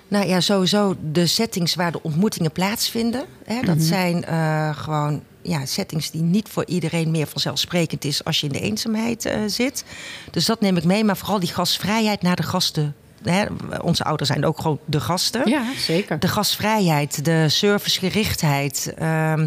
Nou 0.09 0.27
ja, 0.27 0.41
sowieso 0.41 0.97
de 1.13 1.27
settings 1.27 1.75
waar 1.75 1.93
de 1.93 2.03
ontmoetingen 2.03 2.53
plaatsvinden. 2.53 3.25
Hè, 3.45 3.61
dat 3.61 3.77
mhm. 3.77 3.85
zijn 3.85 4.25
uh, 4.29 4.77
gewoon 4.77 5.23
ja, 5.43 5.67
settings 5.67 6.11
die 6.11 6.23
niet 6.23 6.49
voor 6.49 6.65
iedereen 6.67 7.11
meer 7.11 7.27
vanzelfsprekend 7.27 8.05
is 8.05 8.25
als 8.25 8.41
je 8.41 8.47
in 8.47 8.53
de 8.53 8.61
eenzaamheid 8.61 9.27
uh, 9.27 9.33
zit. 9.47 9.85
Dus 10.31 10.47
dat 10.47 10.61
neem 10.61 10.77
ik 10.77 10.85
mee. 10.85 11.05
Maar 11.05 11.17
vooral 11.17 11.41
die 11.41 11.49
gastvrijheid 11.49 12.23
naar 12.23 12.37
de 12.37 12.43
gasten 12.43 12.95
Hè, 13.23 13.45
onze 13.83 14.05
ouders 14.05 14.29
zijn 14.29 14.45
ook 14.45 14.61
gewoon 14.61 14.79
de 14.85 15.01
gasten. 15.01 15.49
Ja, 15.49 15.63
zeker. 15.79 16.19
De 16.19 16.29
gastvrijheid, 16.29 17.25
de 17.25 17.49
servicegerichtheid, 17.49 18.95
uh, 18.99 19.33
uh, 19.39 19.47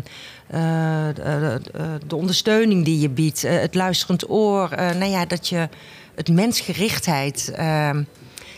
de, 1.14 1.62
de, 2.08 2.16
ondersteuning 2.16 2.86
die 2.86 3.00
je 3.00 3.10
biedt, 3.10 3.42
het 3.42 3.76
luisterend 3.76 4.30
oor. 4.30 4.70
nou 4.76 5.06
ja, 5.06 5.26
dat 5.26 5.48
je 5.48 5.70
het 6.16 6.30
mensgerichtheid. 6.30 7.52
Ehm, 7.56 8.04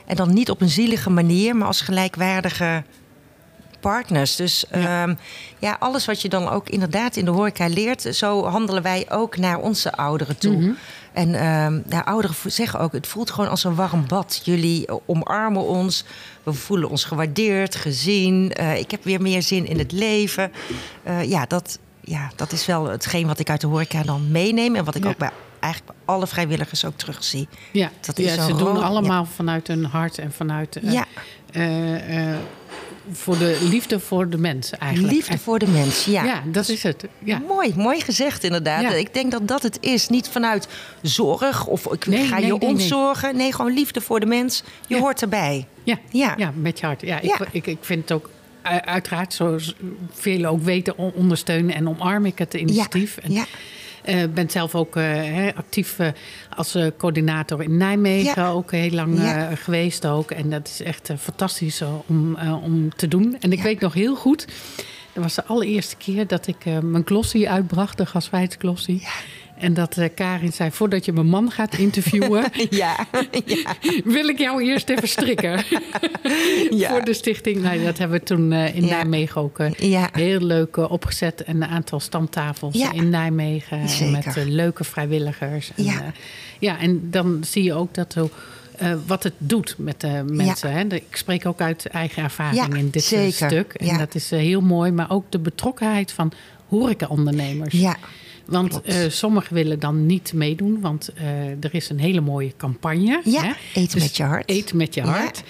en 0.05 0.15
dan 0.15 0.33
niet 0.33 0.49
op 0.49 0.61
een 0.61 0.69
zielige 0.69 1.09
manier, 1.09 1.55
maar 1.55 1.67
als 1.67 1.81
gelijkwaardige 1.81 2.83
partners. 3.79 4.35
Dus 4.35 4.65
ja. 4.71 5.03
Ehm, 5.03 5.15
ja. 5.59 5.75
alles 5.79 6.05
wat 6.05 6.21
je 6.21 6.29
dan 6.29 6.49
ook 6.49 6.69
inderdaad 6.69 7.15
in 7.15 7.25
de 7.25 7.31
horeca 7.31 7.67
leert, 7.67 8.01
zo 8.01 8.45
handelen 8.45 8.83
wij 8.83 9.05
ook 9.09 9.37
naar 9.37 9.59
onze 9.59 9.91
ouderen 9.91 10.37
toe. 10.37 10.55
Mhm. 10.55 10.71
En 11.13 11.29
ja, 11.89 11.99
ouderen 11.99 12.35
zeggen 12.45 12.79
ook, 12.79 12.91
het 12.91 13.07
voelt 13.07 13.31
gewoon 13.31 13.49
als 13.49 13.63
een 13.63 13.75
warm 13.75 14.07
bad. 14.07 14.41
Jullie 14.43 14.87
omarmen 15.05 15.61
ons, 15.61 16.03
we 16.43 16.53
voelen 16.53 16.89
ons 16.89 17.03
gewaardeerd, 17.03 17.75
gezien. 17.75 18.51
Uh, 18.59 18.77
ik 18.77 18.91
heb 18.91 19.03
weer 19.03 19.21
meer 19.21 19.41
zin 19.41 19.67
in 19.67 19.77
het 19.77 19.91
leven. 19.91 20.51
Uh, 21.07 21.23
ja, 21.23 21.45
dat, 21.45 21.79
ja, 22.01 22.31
dat 22.35 22.51
is 22.51 22.65
wel 22.65 22.85
hetgeen 22.85 23.27
wat 23.27 23.39
ik 23.39 23.49
uit 23.49 23.61
de 23.61 23.67
horeca 23.67 24.03
dan 24.03 24.31
meeneem. 24.31 24.75
En 24.75 24.85
wat 24.85 24.95
ik 24.95 25.05
ook 25.05 25.17
bij 25.17 25.31
eigenlijk 25.59 25.97
alle 26.05 26.27
vrijwilligers 26.27 26.85
ook 26.85 26.97
terugzie. 26.97 27.47
Ja, 27.71 27.91
dat 28.01 28.19
is 28.19 28.35
ja 28.35 28.45
ze 28.45 28.55
doen 28.55 28.83
allemaal 28.83 29.25
vanuit 29.25 29.67
hun 29.67 29.85
hart 29.85 30.17
en 30.17 30.31
vanuit... 30.31 30.77
Uh, 30.83 30.91
ja. 30.91 31.05
Uh, 31.53 32.35
voor 33.11 33.37
de 33.37 33.57
liefde 33.69 33.99
voor 33.99 34.29
de 34.29 34.37
mens 34.37 34.71
eigenlijk. 34.71 35.13
Liefde 35.13 35.37
voor 35.37 35.59
de 35.59 35.67
mens, 35.67 36.05
ja. 36.05 36.23
Ja, 36.23 36.43
dat 36.45 36.69
is 36.69 36.83
het. 36.83 37.05
Ja. 37.23 37.39
Mooi, 37.39 37.73
mooi 37.75 38.01
gezegd 38.01 38.43
inderdaad. 38.43 38.93
Ik 38.93 39.13
denk 39.13 39.31
dat 39.31 39.47
dat 39.47 39.63
het 39.63 39.77
is. 39.81 40.07
Niet 40.09 40.27
vanuit 40.27 40.67
zorg 41.01 41.67
of 41.67 41.85
ik 41.85 42.03
ga 42.03 42.37
je 42.37 42.45
nee, 42.45 42.59
ontzorgen. 42.59 43.35
Nee. 43.35 43.53
gewoon 43.53 43.73
liefde 43.73 44.01
voor 44.01 44.19
de 44.19 44.25
mens. 44.25 44.63
Je 44.87 44.99
hoort 44.99 45.21
erbij. 45.21 45.67
Ja, 45.83 45.99
ja. 46.09 46.33
ja 46.37 46.51
met 46.55 46.79
je 46.79 46.85
hart. 46.85 47.01
Ja, 47.01 47.19
ik, 47.19 47.39
ik, 47.51 47.67
ik 47.67 47.77
vind 47.81 48.01
het 48.01 48.11
ook 48.11 48.29
uiteraard, 48.85 49.33
zoals 49.33 49.75
velen 50.13 50.49
ook 50.49 50.61
weten, 50.61 50.97
ondersteunen 50.97 51.75
en 51.75 51.89
omarm 51.89 52.25
ik 52.25 52.37
het 52.37 52.53
initiatief. 52.53 53.17
Ja, 53.27 53.45
ja. 54.07 54.21
Uh, 54.21 54.29
ben 54.33 54.49
zelf 54.49 54.75
ook 54.75 54.95
uh, 54.95 55.47
actief 55.55 55.99
uh, 55.99 56.07
als 56.55 56.77
coördinator 56.97 57.63
in 57.63 57.77
Nijmegen. 57.77 58.45
Ook 58.45 58.71
heel 58.71 58.91
lang 58.91 59.19
geweest 59.53 60.05
ook. 60.05 60.31
En 60.31 60.49
dat 60.49 60.67
is 60.67 60.81
echt 60.81 61.09
fantastisch 61.19 61.81
om, 62.07 62.37
om 62.63 62.95
te 62.95 63.07
doen. 63.07 63.37
En 63.39 63.51
ik 63.51 63.61
weet 63.61 63.79
nog 63.79 63.93
heel 63.93 64.15
goed... 64.15 64.47
Dat 65.13 65.25
was 65.25 65.35
de 65.35 65.45
allereerste 65.45 65.95
keer 65.95 66.27
dat 66.27 66.47
ik 66.47 66.65
mijn 66.65 67.05
glossie 67.05 67.49
uitbracht, 67.49 67.97
de 67.97 68.05
gaswijdsglossie. 68.05 68.99
Ja. 69.01 69.09
En 69.59 69.73
dat 69.73 69.97
uh, 69.97 70.05
Karin 70.15 70.53
zei, 70.53 70.71
voordat 70.71 71.05
je 71.05 71.13
mijn 71.13 71.27
man 71.27 71.51
gaat 71.51 71.77
interviewen... 71.77 72.43
ja, 72.69 73.07
ja. 73.45 73.75
wil 74.03 74.27
ik 74.27 74.39
jou 74.39 74.63
eerst 74.63 74.89
even 74.89 75.07
strikken. 75.07 75.63
ja. 76.69 76.89
Voor 76.89 77.03
de 77.03 77.13
stichting. 77.13 77.61
Nou, 77.61 77.83
dat 77.83 77.97
hebben 77.97 78.19
we 78.19 78.25
toen 78.25 78.51
uh, 78.51 78.75
in 78.75 78.85
Nijmegen 78.85 79.41
ook 79.41 79.59
uh, 79.59 80.05
heel 80.11 80.39
leuk 80.39 80.77
opgezet. 80.77 81.43
En 81.43 81.55
een 81.55 81.69
aantal 81.69 81.99
stamtafels 81.99 82.75
in 82.91 83.09
Nijmegen. 83.09 84.11
Met 84.11 84.35
leuke 84.35 84.83
vrijwilligers. 84.83 85.71
En, 85.75 85.83
ja. 85.83 86.11
ja, 86.59 86.79
en 86.79 87.09
dan 87.09 87.43
zie 87.45 87.63
je 87.63 87.73
ook 87.73 87.93
dat... 87.93 88.15
Uh, 88.81 88.93
wat 89.07 89.23
het 89.23 89.33
doet 89.37 89.75
met 89.77 90.01
de 90.01 90.23
mensen. 90.27 90.71
Hè? 90.71 90.83
Ik 90.83 91.15
spreek 91.15 91.45
ook 91.45 91.61
uit 91.61 91.85
eigen 91.85 92.23
ervaring 92.23 92.77
in 92.77 92.89
dit 92.89 93.33
stuk. 93.33 93.73
En 93.73 93.97
dat 93.97 94.15
is 94.15 94.29
heel 94.29 94.61
mooi. 94.61 94.91
Maar 94.91 95.11
ook 95.11 95.31
de 95.31 95.39
betrokkenheid 95.39 96.11
van 96.11 96.31
horecaondernemers. 96.67 97.73
Ja. 97.73 97.97
Want 98.47 98.81
uh, 98.85 98.95
sommigen 99.07 99.53
willen 99.53 99.79
dan 99.79 100.05
niet 100.05 100.33
meedoen, 100.33 100.81
want 100.81 101.09
uh, 101.17 101.49
er 101.49 101.69
is 101.73 101.89
een 101.89 101.99
hele 101.99 102.21
mooie 102.21 102.53
campagne. 102.57 103.21
Ja, 103.23 103.41
hè? 103.41 103.51
eten 103.73 103.99
dus 103.99 104.03
met 104.03 104.17
je 104.17 104.23
hart. 104.23 104.49
Eten 104.49 104.77
met 104.77 104.93
je 104.93 105.01
hart. 105.01 105.43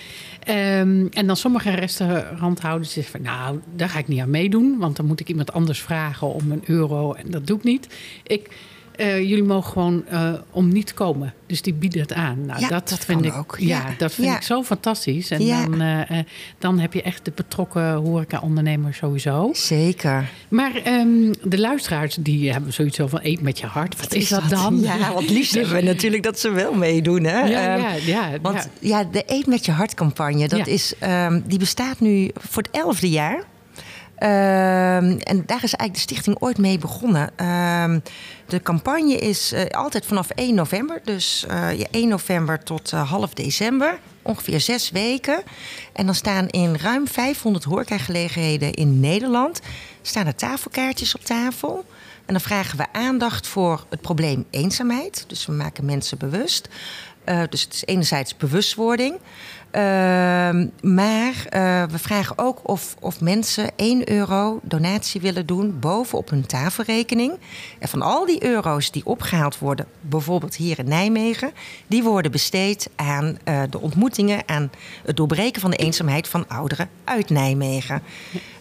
Ja. 0.44 0.80
Um, 0.80 1.10
en 1.12 1.28
dan 1.28 1.38
sommige 1.38 1.70
restauranthouders 1.70 2.92
zeggen 2.92 3.12
van... 3.12 3.22
nou, 3.22 3.60
daar 3.76 3.90
ga 3.90 4.00
ik 4.00 4.08
niet 4.08 4.20
aan 4.20 4.30
meedoen... 4.30 4.78
want 4.80 4.96
dan 4.96 5.06
moet 5.06 5.20
ik 5.20 5.30
iemand 5.30 5.54
anders 5.54 5.82
vragen 5.82 6.34
om 6.34 6.52
een 6.52 6.64
euro... 6.66 7.14
en 7.14 7.32
dat 7.32 7.48
doe 7.48 7.58
ik 7.58 7.64
niet. 7.64 7.88
Ik, 8.24 8.50
uh, 8.98 9.18
jullie 9.20 9.44
mogen 9.44 9.72
gewoon 9.72 10.04
uh, 10.12 10.34
om 10.52 10.68
niet 10.68 10.94
komen. 10.94 11.34
Dus 11.46 11.62
die 11.62 11.74
bieden 11.74 12.02
het 12.02 12.14
aan. 12.14 12.46
Nou, 12.46 12.60
ja, 12.60 12.68
dat, 12.68 12.90
dat 12.90 13.06
vind 13.06 13.26
ik 13.26 13.36
ook. 13.36 13.56
Ja, 13.60 13.68
ja. 13.68 13.94
dat 13.98 14.14
vind 14.14 14.28
ja. 14.28 14.36
ik 14.36 14.42
zo 14.42 14.64
fantastisch. 14.64 15.32
En 15.32 15.46
Ja. 15.46 15.66
dan, 15.66 15.82
uh, 15.82 16.20
dan 16.58 16.80
heb 16.80 16.94
je 16.94 17.02
echt 17.02 17.26
de 17.26 17.32
betrokken 17.36 17.94
horeca-ondernemer 17.94 18.94
sowieso. 18.94 19.50
Zeker. 19.54 20.30
Maar 20.50 20.72
um, 20.88 21.32
de 21.44 21.60
luisteraars 21.60 22.18
die 22.20 22.52
hebben 22.52 22.74
zoiets 22.74 23.00
van 23.06 23.20
eet 23.22 23.42
met 23.42 23.60
je 23.60 23.66
hart. 23.66 24.02
Wat 24.02 24.14
is, 24.14 24.30
dat 24.30 24.50
dan? 24.50 24.80
Ja, 24.80 25.14
want 25.14 25.30
liefst 25.30 25.54
hebben 25.54 25.74
we 25.74 25.82
natuurlijk 25.82 26.24
dat 26.24 26.40
ze 26.40 26.52
wel 26.52 26.74
meedoen. 26.74 27.24
Hè? 27.24 27.40
Ja, 27.40 27.76
Um, 27.76 27.82
ja, 27.82 27.94
ja, 28.06 28.30
Want 28.42 28.70
ja. 28.80 29.04
de 29.04 29.24
Eet 29.26 29.48
met 29.48 29.66
je 29.66 29.72
hart 29.72 29.94
campagne, 29.94 30.48
dat 30.48 30.68
is, 30.68 30.94
um, 31.04 31.44
die 31.48 31.60
bestaat 31.60 32.00
nu 32.00 32.30
voor 32.36 32.64
het 32.64 32.72
elfde 32.72 33.10
jaar. 33.10 33.44
Um, 34.20 35.20
en 35.20 35.44
daar 35.46 35.64
is 35.64 35.74
eigenlijk 35.74 35.94
de 35.94 36.00
stichting 36.00 36.38
ooit 36.40 36.58
mee 36.58 36.78
begonnen. 36.78 37.46
Um, 37.84 38.02
de 38.48 38.62
campagne 38.62 39.18
is 39.18 39.54
uh, 39.54 39.66
altijd 39.66 40.06
vanaf 40.06 40.30
1 40.30 40.56
november. 40.56 41.02
Dus 41.04 41.46
uh, 41.50 41.70
1 41.92 42.08
november 42.08 42.64
tot 42.64 42.92
uh, 42.92 43.10
half 43.10 43.34
december. 43.34 44.00
Ongeveer 44.22 44.60
zes 44.60 44.92
weken. 44.92 45.44
En 45.94 46.06
dan 46.06 46.16
staan 46.16 46.48
in 46.48 46.76
ruim 46.76 47.08
500 47.08 47.64
horecagelegenheden 47.64 48.74
in 48.74 49.00
Nederland... 49.00 49.60
staan 50.02 50.26
er 50.28 50.36
tafelkaartjes 50.36 51.16
op 51.16 51.22
tafel. 51.22 51.86
En 52.26 52.34
dan 52.34 52.42
vragen 52.42 52.78
we 52.78 52.86
aandacht 52.92 53.48
voor 53.48 53.86
het 53.90 54.02
probleem 54.02 54.46
eenzaamheid. 54.50 55.24
Dus 55.28 55.46
we 55.46 55.52
maken 55.52 55.86
mensen 55.86 56.18
bewust. 56.18 56.70
Dus 57.50 57.62
het 57.62 57.74
is 57.74 57.86
enerzijds 57.86 58.38
bewustwording. 58.38 59.20
Uh, 59.72 59.82
maar 60.82 61.34
uh, 61.34 61.84
we 61.84 61.98
vragen 62.00 62.38
ook 62.38 62.60
of, 62.64 62.96
of 63.00 63.22
mensen 63.22 63.70
1 63.76 64.12
euro 64.12 64.60
donatie 64.64 65.22
willen 65.22 65.46
doen 65.46 65.80
bovenop 65.80 66.30
hun 66.30 66.46
tafelrekening. 66.46 67.34
En 67.80 67.88
van 67.88 68.02
al 68.02 68.26
die 68.26 68.44
euro's 68.44 68.92
die 68.92 69.06
opgehaald 69.06 69.60
worden, 69.60 69.86
bijvoorbeeld 70.02 70.56
hier 70.56 70.80
in 70.80 70.88
Nijmegen, 70.88 71.52
die 71.88 72.04
worden 72.04 72.32
besteed 72.32 72.90
aan 72.96 73.38
uh, 73.46 73.62
de 73.70 73.80
ontmoetingen, 73.80 74.42
aan 74.46 74.72
het 75.06 75.18
doorbreken 75.18 75.62
van 75.62 75.72
de 75.72 75.78
eenzaamheid 75.78 76.28
van 76.28 76.48
ouderen 76.48 76.90
uit 77.04 77.30
Nijmegen. 77.30 78.02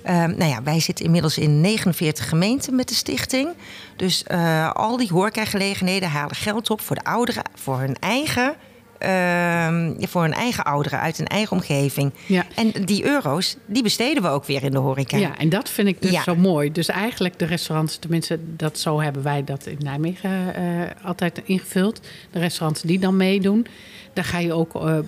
nou 0.05 0.45
ja, 0.45 0.63
wij 0.63 0.81
zitten 0.81 1.05
inmiddels 1.05 1.39
in 1.39 1.61
49 1.61 2.29
gemeenten 2.29 2.75
met 2.75 2.89
de 2.89 2.95
stichting. 2.95 3.49
Dus 3.97 4.25
uh, 4.31 4.73
al 4.73 4.97
die 4.97 5.09
horecagelegenheden 5.13 6.11
halen 6.11 6.37
geld 6.37 6.71
op 6.71 6.81
voor 6.81 6.97
de 6.97 7.05
ouderen, 7.05 7.45
voor 7.55 7.79
hun 7.79 7.97
eigen 7.99 8.55
uh, 9.01 10.07
voor 10.09 10.23
hun 10.23 10.33
eigen 10.33 10.65
ouderen 10.65 11.01
uit 11.01 11.17
hun 11.17 11.27
eigen 11.27 11.53
omgeving. 11.57 12.13
Ja. 12.27 12.45
En 12.55 12.73
die 12.85 13.05
euro's, 13.05 13.57
die 13.67 13.83
besteden 13.83 14.23
we 14.23 14.29
ook 14.29 14.45
weer 14.45 14.65
in 14.65 14.71
de 14.71 14.79
horeca. 14.79 15.17
Ja, 15.17 15.39
en 15.39 15.49
dat 15.49 15.71
vind 15.71 15.89
ik 15.89 16.03
dus 16.03 16.11
Ja. 16.11 16.23
zo 16.23 16.37
mooi. 16.37 16.73
Dus 16.73 16.89
eigenlijk 16.89 17.39
de 17.39 17.45
restaurants, 17.45 17.97
tenminste, 17.97 18.39
dat 18.57 18.79
zo 18.79 19.01
hebben 19.01 19.23
wij 19.23 19.45
dat 19.45 19.67
in 19.67 19.77
Nijmegen 19.79 20.31
uh, 20.31 20.83
altijd 21.03 21.41
ingevuld. 21.45 22.01
De 22.31 22.39
restaurants 22.39 22.83
die 22.83 22.99
dan 22.99 23.17
meedoen, 23.17 23.67
daar 24.17 24.25
ga 24.25 24.39
je 24.39 24.53
ook 24.53 24.75
uh, 24.75 24.99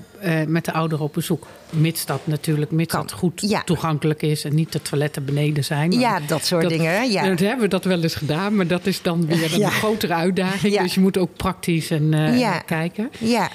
met 0.47 0.65
de 0.65 0.73
ouderen 0.73 1.05
op 1.05 1.13
bezoek. 1.13 1.47
Mits 1.71 2.07
dat 2.07 2.21
natuurlijk, 2.25 2.71
mits 2.71 2.93
Kan. 2.93 3.01
dat 3.03 3.13
goed 3.13 3.41
Ja. 3.41 3.63
toegankelijk 3.65 4.23
is 4.23 4.45
en 4.45 4.55
niet 4.55 4.73
de 4.73 4.83
toiletten 4.83 5.25
beneden 5.25 5.65
zijn. 5.65 5.93
Ja, 5.93 6.21
dat 6.27 6.45
soort 6.45 6.69
dingen, 6.69 7.11
ja. 7.11 7.29
Dat 7.29 7.39
hebben 7.39 7.61
we 7.61 7.69
dat 7.69 7.85
wel 7.85 8.03
eens 8.03 8.15
gedaan, 8.15 8.57
maar 8.57 8.67
dat 8.67 8.87
is 8.87 9.03
dan 9.03 9.27
weer 9.27 9.53
een 9.53 9.59
Ja. 9.59 9.71
grotere 9.71 10.15
uitdaging. 10.15 10.73
Ja. 10.75 10.83
Dus 10.83 10.95
je 10.95 11.01
moet 11.01 11.19
ook 11.19 11.37
praktisch 11.37 11.91
en 11.91 12.13
uh, 12.13 12.39
Ja. 12.39 12.59
kijken. 12.59 13.11
Ja, 13.19 13.51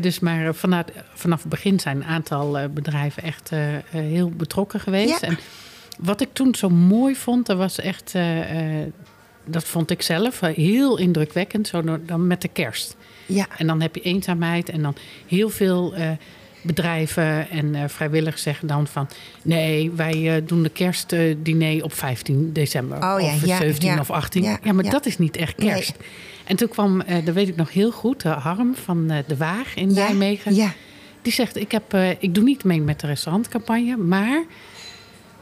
dus 0.00 0.18
maar 0.20 0.54
vanaf, 0.54 0.84
vanaf 1.14 1.40
het 1.40 1.48
begin 1.48 1.80
zijn 1.80 1.96
een 1.96 2.04
aantal 2.04 2.58
bedrijven 2.70 3.22
echt 3.22 3.50
heel 3.90 4.30
betrokken 4.30 4.80
geweest. 4.80 5.22
En 5.22 5.38
wat 5.98 6.20
ik 6.20 6.28
toen 6.32 6.54
zo 6.54 6.68
mooi 6.70 7.16
vond, 7.16 7.46
dat 7.46 7.56
was 7.56 7.78
echt, 7.80 8.12
dat 9.44 9.64
vond 9.64 9.90
ik 9.90 10.02
zelf 10.02 10.40
heel 10.40 10.98
indrukwekkend, 10.98 11.68
zo 11.68 11.82
dan 12.06 12.26
met 12.26 12.42
de 12.42 12.48
kerst. 12.48 12.96
Ja. 13.34 13.46
En 13.56 13.66
dan 13.66 13.80
heb 13.80 13.94
je 13.94 14.00
eenzaamheid 14.00 14.68
en 14.68 14.82
dan 14.82 14.94
heel 15.26 15.48
veel 15.48 15.94
bedrijven 16.62 17.50
en 17.50 17.90
vrijwilligers 17.90 18.42
zeggen 18.42 18.68
dan 18.68 18.86
van... 18.86 19.08
nee, 19.42 19.90
wij 19.90 20.42
doen 20.46 20.62
de 20.62 20.68
kerstdiner 20.68 21.84
op 21.84 21.92
15 21.94 22.52
december 22.52 22.96
Oh, 22.96 23.20
ja, 23.20 23.34
of 23.34 23.46
ja, 23.46 23.56
17 23.56 23.88
ja. 23.88 24.00
of 24.00 24.10
18. 24.10 24.42
Ja, 24.42 24.72
maar 24.72 24.90
dat 24.90 25.06
is 25.06 25.18
niet 25.18 25.36
echt 25.36 25.54
kerst. 25.54 25.94
Nee. 25.98 26.08
En 26.44 26.56
toen 26.56 26.68
kwam, 26.68 27.02
dat 27.24 27.34
weet 27.34 27.48
ik 27.48 27.56
nog 27.56 27.72
heel 27.72 27.90
goed, 27.90 28.22
Harm 28.22 28.74
van 28.74 29.06
De 29.26 29.36
Waag 29.36 29.74
in 29.74 29.92
Nijmegen. 29.92 30.54
ja. 30.54 30.72
Die 31.22 31.32
zegt, 31.32 31.56
ik, 31.56 31.72
heb, 31.72 31.96
ik 32.18 32.34
doe 32.34 32.44
niet 32.44 32.64
mee 32.64 32.80
met 32.80 33.00
de 33.00 33.06
restaurantcampagne... 33.06 33.96
maar 33.96 34.44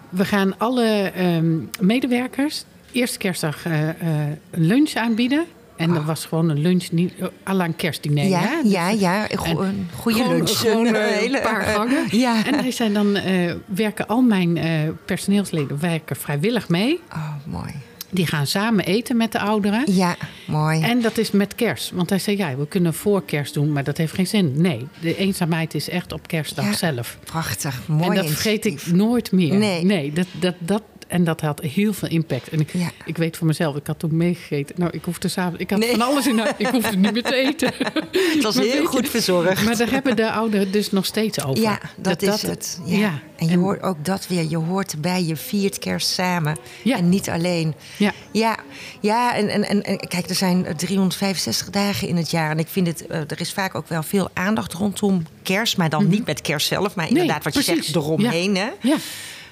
we 0.09 0.25
gaan 0.25 0.59
alle 0.59 1.13
um, 1.19 1.71
medewerkers 1.81 2.65
eerste 2.93 3.19
kerstdag 3.19 3.65
een 3.65 4.39
lunch 4.51 4.95
aanbieden... 4.95 5.47
En 5.81 5.95
dat 5.95 6.05
was 6.05 6.25
gewoon 6.25 6.49
een 6.49 6.59
lunch, 6.61 6.91
niet 6.91 7.13
à 7.49 7.55
la 7.55 7.65
een 7.65 7.77
kerstdiner. 7.77 8.25
Ja, 8.25 8.41
hè? 8.41 8.63
Dus- 8.63 8.73
ja, 8.73 8.91
ja, 8.91 9.31
een, 9.33 9.39
go- 9.39 9.61
en 9.63 9.69
een 9.69 9.89
goede 9.97 10.19
gewoon- 10.19 10.35
lunch. 10.37 10.51
Gewoon 10.59 10.87
Een 10.87 10.95
een 10.95 11.03
hele- 11.13 11.41
paar 11.41 11.63
gangen. 11.63 12.05
Ja. 12.19 12.47
En 12.47 12.55
hij 12.55 12.71
zei 12.71 12.93
dan, 12.93 13.17
uh, 13.17 13.53
werken 13.67 14.07
al 14.07 14.21
mijn 14.23 14.57
uh, 14.57 14.65
personeelsleden 15.05 15.81
werken 15.81 16.17
vrijwillig 16.17 16.69
mee. 16.69 17.01
Oh, 17.13 17.31
mooi. 17.47 17.71
Die 18.13 18.27
gaan 18.27 18.47
samen 18.47 18.85
eten 18.85 19.17
met 19.17 19.33
de 19.33 19.39
ouderen. 19.41 19.83
Ja, 19.87 20.17
mooi. 20.47 20.81
En 20.83 21.01
dat 21.01 21.19
is 21.19 21.31
met 21.31 21.55
kerst. 21.55 21.91
Want 21.91 22.11
hij 22.11 22.19
zei, 22.19 22.37
ja, 22.37 22.57
we 22.57 22.67
kunnen 22.67 22.95
voor 22.95 23.25
kerst 23.25 23.55
doen, 23.55 23.73
maar 23.73 23.85
dat 23.85 23.97
heeft 23.97 24.15
geen 24.15 24.27
zin. 24.27 24.53
Nee, 24.57 24.87
de 25.01 25.17
eenzaamheid 25.17 25.75
is 25.75 25.89
echt 25.89 26.13
op 26.13 26.27
kerstdag 26.27 26.65
Ja. 26.65 26.73
zelf. 26.73 27.19
Prachtig, 27.25 27.81
mooi 27.89 28.09
en 28.09 28.15
dat 28.15 28.27
vergeet 28.27 28.65
ik 28.65 28.87
nooit 28.87 29.33
meer. 29.33 29.85
Nee. 29.85 30.13
dat, 30.13 30.27
dat, 30.41 30.55
dat, 30.59 30.83
en 31.11 31.25
dat 31.25 31.41
had 31.41 31.61
heel 31.61 31.93
veel 31.93 32.09
impact. 32.09 32.49
En 32.49 32.61
ik, 32.61 32.73
Ja. 32.73 32.91
ik 33.05 33.17
weet 33.17 33.37
van 33.37 33.47
mezelf, 33.47 33.77
ik 33.77 33.87
had 33.87 33.99
toen 33.99 34.17
meegegeten. 34.17 34.75
Nou, 34.79 34.91
ik 34.95 35.05
hoefde 35.05 35.29
s'avonds, 35.29 35.59
ik 35.61 35.71
had 35.71 35.79
Nee. 35.79 35.91
van 35.91 36.01
alles 36.03 36.27
in 36.27 36.39
huis. 36.39 36.53
Ik 36.59 36.67
hoefde 36.67 36.97
niet 36.97 37.13
meer 37.13 37.23
te 37.23 37.35
eten. 37.35 37.73
Het 38.35 38.43
was 38.43 38.55
Maar 38.55 38.65
heel 38.65 38.85
goed 38.87 39.05
je, 39.05 39.11
verzorgd. 39.11 39.65
Maar 39.65 39.77
daar 39.77 39.91
hebben 39.91 40.17
de 40.17 40.31
ouderen 40.31 40.73
dus 40.73 40.91
nog 40.91 41.07
steeds 41.07 41.45
over. 41.45 41.63
Ja, 41.63 41.81
dat, 41.97 42.23
is 42.23 42.43
het. 42.43 42.81
Ja. 42.85 43.21
En 43.37 43.49
je 43.49 43.57
hoort 43.57 43.83
ook 43.83 44.05
dat 44.05 44.27
weer. 44.27 44.45
Je 44.49 44.57
hoort 44.57 44.93
erbij, 44.93 45.23
je 45.25 45.37
viert 45.37 45.79
kerst 45.79 46.09
samen. 46.09 46.57
Ja. 46.83 46.97
En 46.97 47.09
niet 47.09 47.29
alleen. 47.31 47.75
Ja. 47.97 48.13
Ja, 48.33 48.57
ja 49.01 49.35
en, 49.35 49.49
en, 49.49 49.65
en, 49.69 49.83
en 49.83 49.99
kijk, 50.09 50.29
er 50.29 50.35
zijn 50.35 50.67
365 50.77 51.71
dagen 51.71 52.09
in 52.09 52.17
het 52.17 52.31
jaar. 52.31 52.51
En 52.51 52.59
ik 52.59 52.69
vind 52.69 52.87
het, 52.87 53.05
uh, 53.11 53.17
er 53.17 53.41
is 53.41 53.53
vaak 53.53 53.75
ook 53.75 53.89
wel 53.89 54.03
veel 54.03 54.31
aandacht 54.33 54.73
rondom 54.73 55.23
kerst. 55.43 55.77
Maar 55.77 55.89
dan 55.89 56.09
niet 56.09 56.27
met 56.27 56.41
kerst 56.41 56.67
zelf, 56.67 56.95
maar 56.95 57.09
inderdaad 57.09 57.45
wat 57.45 57.55
je 57.55 57.61
Mhm. 57.61 57.69
precies. 57.71 57.93
zegt, 57.93 58.05
eromheen. 58.05 58.57
Hè? 58.57 58.69
Ja. 58.81 58.97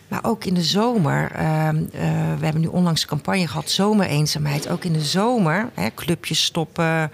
Maar 0.08 0.24
ook 0.24 0.44
in 0.44 0.54
de 0.54 0.62
zomer. 0.62 1.32
Uh, 1.36 1.68
uh, 1.72 1.80
we 2.38 2.44
hebben 2.44 2.60
nu 2.60 2.66
onlangs 2.66 3.02
een 3.02 3.08
campagne 3.08 3.46
gehad, 3.46 3.70
zomereenzaamheid. 3.70 4.68
Ook 4.68 4.84
in 4.84 4.92
de 4.92 5.00
zomer, 5.00 5.70
hè, 5.74 5.88
clubjes 5.94 6.44
stoppen. 6.44 7.10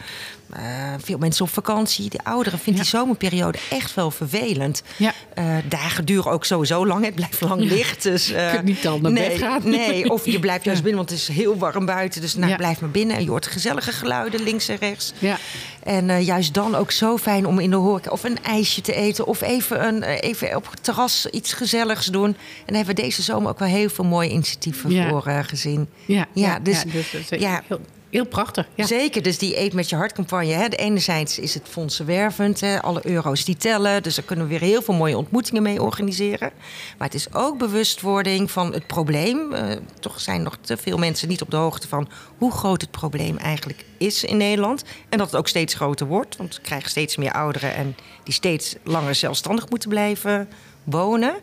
Uh, 0.56 0.62
veel 0.98 1.18
mensen 1.18 1.44
op 1.44 1.50
vakantie. 1.50 2.10
De 2.10 2.18
ouderen 2.22 2.58
vinden 2.58 2.84
Ja. 2.84 2.90
die 2.90 2.98
zomerperiode 3.00 3.58
echt 3.70 3.94
wel 3.94 4.10
vervelend. 4.10 4.82
Ja. 4.96 5.12
Uh, 5.38 5.56
dagen 5.68 6.04
duren 6.04 6.30
ook 6.32 6.44
sowieso 6.44 6.86
lang. 6.86 7.04
Het 7.04 7.14
blijft 7.14 7.40
lang 7.40 7.60
licht. 7.60 8.02
Dus, 8.02 8.30
uh, 8.30 8.44
Je 8.46 8.50
kunt 8.50 8.64
niet 8.64 8.86
al 8.86 9.00
naar 9.00 9.12
nee, 9.12 9.28
bed 9.28 9.38
gaan. 9.38 9.60
Nee, 9.64 10.10
of 10.10 10.24
je 10.26 10.38
blijft 10.40 10.64
juist 10.64 10.82
binnen, 10.82 10.98
want 11.06 11.10
het 11.10 11.28
is 11.28 11.36
heel 11.36 11.56
warm 11.58 11.86
buiten. 11.86 12.20
Dus 12.20 12.34
nou, 12.34 12.56
blijf 12.56 12.80
maar 12.80 12.90
binnen. 12.90 13.16
En 13.16 13.22
je 13.22 13.28
hoort 13.30 13.46
gezellige 13.46 13.92
geluiden 13.92 14.42
links 14.42 14.68
en 14.68 14.76
rechts. 14.76 15.12
Ja. 15.18 15.36
En 15.82 16.24
juist 16.24 16.54
dan 16.54 16.74
ook 16.74 16.90
zo 16.90 17.16
fijn 17.16 17.46
om 17.46 17.58
in 17.58 17.70
de 17.70 17.76
horeca 17.76 18.10
of 18.10 18.24
een 18.24 18.38
ijsje 18.42 18.80
te 18.80 18.94
eten... 18.94 19.26
of 19.26 19.40
even, 19.40 19.86
een, 19.86 20.02
even 20.02 20.56
op 20.56 20.70
het 20.70 20.84
terras 20.84 21.26
iets 21.30 21.52
gezelligs 21.52 22.06
doen. 22.06 22.24
En 22.26 22.34
daar 22.66 22.76
hebben 22.76 22.94
we 22.94 23.02
deze 23.02 23.22
zomer 23.22 23.50
ook 23.50 23.58
wel 23.58 23.68
heel 23.68 23.88
veel 23.88 24.04
mooie 24.04 24.30
initiatieven 24.30 25.08
voor 25.08 25.22
gezien. 25.42 25.88
Ja, 26.04 26.26
Ja, 26.32 26.58
dus- 26.58 26.84
dus, 26.84 27.28
ja. 27.28 27.62
Heel, 27.66 27.80
heel 28.14 28.26
prachtig. 28.26 28.68
Ja. 28.74 28.86
Zeker, 28.86 29.22
dus 29.22 29.38
die 29.38 29.60
Eet 29.60 29.72
met 29.72 29.88
je 29.88 29.96
hart 29.96 30.12
campagne. 30.12 30.52
Hè. 30.52 30.66
Enerzijds 30.66 31.38
is 31.38 31.54
het 31.54 31.68
fondsenwervend, 31.68 32.60
hè. 32.60 32.82
alle 32.82 33.06
euro's 33.06 33.44
die 33.44 33.56
tellen. 33.56 34.02
Dus 34.02 34.14
daar 34.14 34.24
kunnen 34.24 34.44
we 34.44 34.50
weer 34.50 34.68
heel 34.68 34.82
veel 34.82 34.94
mooie 34.94 35.16
ontmoetingen 35.16 35.62
mee 35.62 35.82
organiseren. 35.82 36.50
Maar 36.98 37.06
het 37.06 37.16
is 37.16 37.32
ook 37.32 37.58
bewustwording 37.58 38.50
van 38.50 38.72
het 38.72 38.86
probleem. 38.86 39.52
Uh, 39.52 39.60
toch 40.00 40.20
zijn 40.20 40.42
nog 40.42 40.56
te 40.60 40.76
veel 40.76 40.98
mensen 40.98 41.28
niet 41.28 41.42
op 41.42 41.50
de 41.50 41.56
hoogte 41.56 41.88
van 41.88 42.08
hoe 42.38 42.52
groot 42.52 42.80
het 42.80 42.90
probleem 42.90 43.36
eigenlijk 43.36 43.84
is 43.98 44.24
in 44.24 44.36
Nederland. 44.36 44.84
En 45.08 45.18
dat 45.18 45.26
het 45.26 45.36
ook 45.36 45.48
steeds 45.48 45.74
groter 45.74 46.06
wordt, 46.06 46.36
want 46.36 46.56
we 46.56 46.62
krijgen 46.62 46.90
steeds 46.90 47.16
meer 47.16 47.32
ouderen... 47.32 47.74
en 47.74 47.96
die 48.22 48.34
steeds 48.34 48.76
langer 48.82 49.14
zelfstandig 49.14 49.68
moeten 49.68 49.88
blijven 49.88 50.48
wonen. 50.84 51.34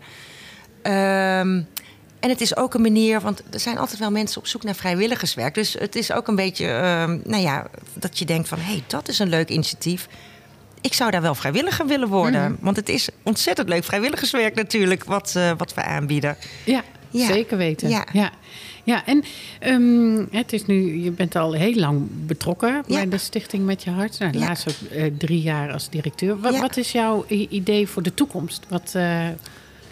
Um, 0.83 1.67
en 2.21 2.29
het 2.29 2.41
is 2.41 2.55
ook 2.55 2.73
een 2.73 2.81
manier, 2.81 3.21
want 3.21 3.43
er 3.51 3.59
zijn 3.59 3.77
altijd 3.77 3.99
wel 3.99 4.11
mensen 4.11 4.41
op 4.41 4.47
zoek 4.47 4.63
naar 4.63 4.75
vrijwilligerswerk. 4.75 5.53
Dus 5.53 5.73
het 5.73 5.95
is 5.95 6.11
ook 6.11 6.27
een 6.27 6.35
beetje, 6.35 6.65
uh, 6.65 7.31
nou 7.31 7.41
ja, 7.41 7.67
dat 7.93 8.19
je 8.19 8.25
denkt 8.25 8.47
van... 8.47 8.57
hé, 8.59 8.71
hey, 8.71 8.83
dat 8.87 9.07
is 9.07 9.19
een 9.19 9.29
leuk 9.29 9.49
initiatief. 9.49 10.07
Ik 10.81 10.93
zou 10.93 11.11
daar 11.11 11.21
wel 11.21 11.35
vrijwilliger 11.35 11.87
willen 11.87 12.07
worden. 12.07 12.41
Mm 12.41 12.47
-hmm. 12.47 12.57
Want 12.59 12.75
het 12.75 12.89
is 12.89 13.09
ontzettend 13.23 13.69
leuk 13.69 13.83
vrijwilligerswerk 13.83 14.55
natuurlijk, 14.55 15.03
wat, 15.03 15.33
uh, 15.37 15.51
wat 15.57 15.73
we 15.73 15.83
aanbieden. 15.83 16.37
Ja, 16.65 16.83
zeker 17.11 17.57
weten. 17.57 17.89
Ja. 17.89 18.05
ja. 18.13 18.31
Ja, 18.83 19.05
en 19.05 19.23
um, 19.63 20.27
het 20.31 20.53
is 20.53 20.65
nu, 20.65 21.03
je 21.03 21.11
bent 21.11 21.35
al 21.35 21.53
heel 21.53 21.75
lang 21.75 22.07
betrokken 22.25 22.83
bij 22.87 23.09
de 23.09 23.17
Stichting 23.17 23.65
Met 23.65 23.83
Je 23.83 23.89
Hart. 23.89 24.19
Nou, 24.19 24.39
ja. 24.39 24.39
laatst 24.39 24.69
ook 24.69 24.91
uh, 24.91 25.11
drie 25.17 25.41
jaar 25.41 25.71
als 25.71 25.89
directeur. 25.89 26.39
Wat, 26.39 26.59
wat, 26.59 26.77
is 26.77 26.91
jouw 26.91 27.25
idee 27.27 27.87
voor 27.87 28.03
de 28.03 28.13
toekomst? 28.13 28.65
Wat, 28.69 28.93
uh, 28.95 29.27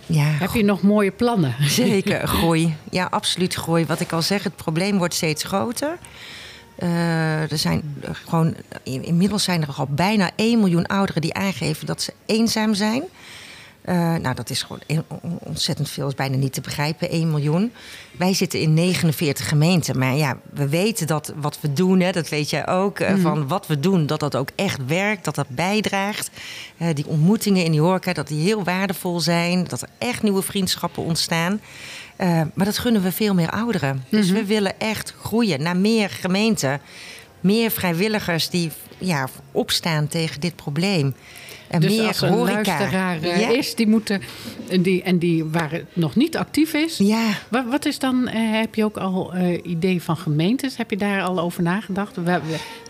ja, 0.09 0.23
heb 0.23 0.53
je 0.53 0.63
nog 0.63 0.81
mooie 0.81 1.11
plannen? 1.11 1.55
Zeker, 1.83 2.27
groei. 2.27 2.75
Ja, 2.91 3.07
absoluut 3.11 3.53
groei. 3.53 3.85
Wat 3.85 3.99
ik 3.99 4.11
al 4.11 4.21
zeg, 4.21 4.43
het 4.43 4.55
probleem 4.55 4.97
wordt 4.97 5.13
steeds 5.13 5.43
groter. 5.43 5.97
Uh, 6.83 7.51
er 7.51 7.57
zijn 7.57 8.03
gewoon, 8.11 8.55
inmiddels 8.83 9.43
zijn 9.43 9.61
er 9.61 9.73
al 9.77 9.87
bijna 9.89 10.31
1 10.35 10.59
miljoen 10.59 10.85
ouderen 10.85 11.21
die 11.21 11.33
aangeven 11.33 11.85
dat 11.85 12.01
ze 12.01 12.13
eenzaam 12.25 12.73
zijn. 12.73 13.03
Uh, 13.89 14.15
nou, 14.15 14.35
dat 14.35 14.49
is 14.49 14.63
gewoon 14.63 14.81
ontzettend 15.39 15.89
veel, 15.89 16.07
is 16.07 16.15
bijna 16.15 16.35
niet 16.35 16.53
te 16.53 16.61
begrijpen, 16.61 17.09
1 17.09 17.29
miljoen. 17.29 17.71
Wij 18.17 18.33
zitten 18.33 18.59
in 18.59 18.73
49 18.73 19.47
gemeenten, 19.47 19.97
maar 19.97 20.15
ja, 20.15 20.37
we 20.53 20.69
weten 20.69 21.07
dat 21.07 21.33
wat 21.35 21.57
we 21.61 21.73
doen, 21.73 21.99
hè, 21.99 22.11
dat 22.11 22.29
weet 22.29 22.49
jij 22.49 22.67
ook, 22.67 22.99
uh, 22.99 23.13
van 23.21 23.47
wat 23.47 23.67
we 23.67 23.79
doen, 23.79 24.05
dat 24.05 24.19
dat 24.19 24.35
ook 24.35 24.49
echt 24.55 24.85
werkt, 24.85 25.25
dat 25.25 25.35
dat 25.35 25.47
bijdraagt. 25.47 26.29
Uh, 26.77 26.87
die 26.93 27.07
ontmoetingen 27.07 27.63
in 27.63 27.71
die 27.71 27.81
horeca, 27.81 28.13
dat 28.13 28.27
die 28.27 28.41
heel 28.41 28.63
waardevol 28.63 29.19
zijn, 29.19 29.63
dat 29.63 29.81
er 29.81 29.89
echt 29.97 30.23
nieuwe 30.23 30.41
vriendschappen 30.41 31.03
ontstaan. 31.03 31.61
maar 32.53 32.65
dat 32.65 32.77
gunnen 32.77 33.01
we 33.01 33.11
veel 33.11 33.33
meer 33.33 33.49
ouderen. 33.49 34.03
Dus 34.09 34.27
mhm. 34.27 34.35
we 34.35 34.45
willen 34.45 34.79
echt 34.79 35.13
groeien 35.21 35.61
naar 35.61 35.77
meer 35.77 36.09
gemeenten, 36.09 36.81
meer 37.39 37.71
vrijwilligers 37.71 38.49
die 38.49 38.71
ja, 38.97 39.27
opstaan 39.51 40.07
tegen 40.07 40.39
dit 40.41 40.55
probleem. 40.55 41.13
En 41.69 41.81
dus 41.81 41.97
meer 41.97 42.07
als 42.07 42.21
een 42.21 42.37
luisteraar 42.37 43.21
eh, 43.21 43.49
is, 43.49 43.75
die 43.75 43.87
moeten, 43.87 44.21
die, 44.81 45.03
en 45.03 45.19
die 45.19 45.43
waar 45.45 45.71
het 45.71 45.85
nog 45.93 46.15
niet 46.15 46.37
actief 46.37 46.73
is. 46.73 46.97
Ja. 46.97 47.27
Wat, 47.49 47.65
wat 47.69 47.85
is 47.85 47.99
dan, 47.99 48.21
uh, 48.27 48.33
heb 48.33 48.75
je 48.75 48.83
ook 48.83 48.97
al 48.97 49.35
uh, 49.35 49.59
idee 49.63 50.01
van 50.01 50.17
gemeentes? 50.17 50.77
Heb 50.77 50.89
je 50.89 50.97
daar 50.97 51.21
al 51.21 51.39
over 51.39 51.63
nagedacht? 51.63 52.17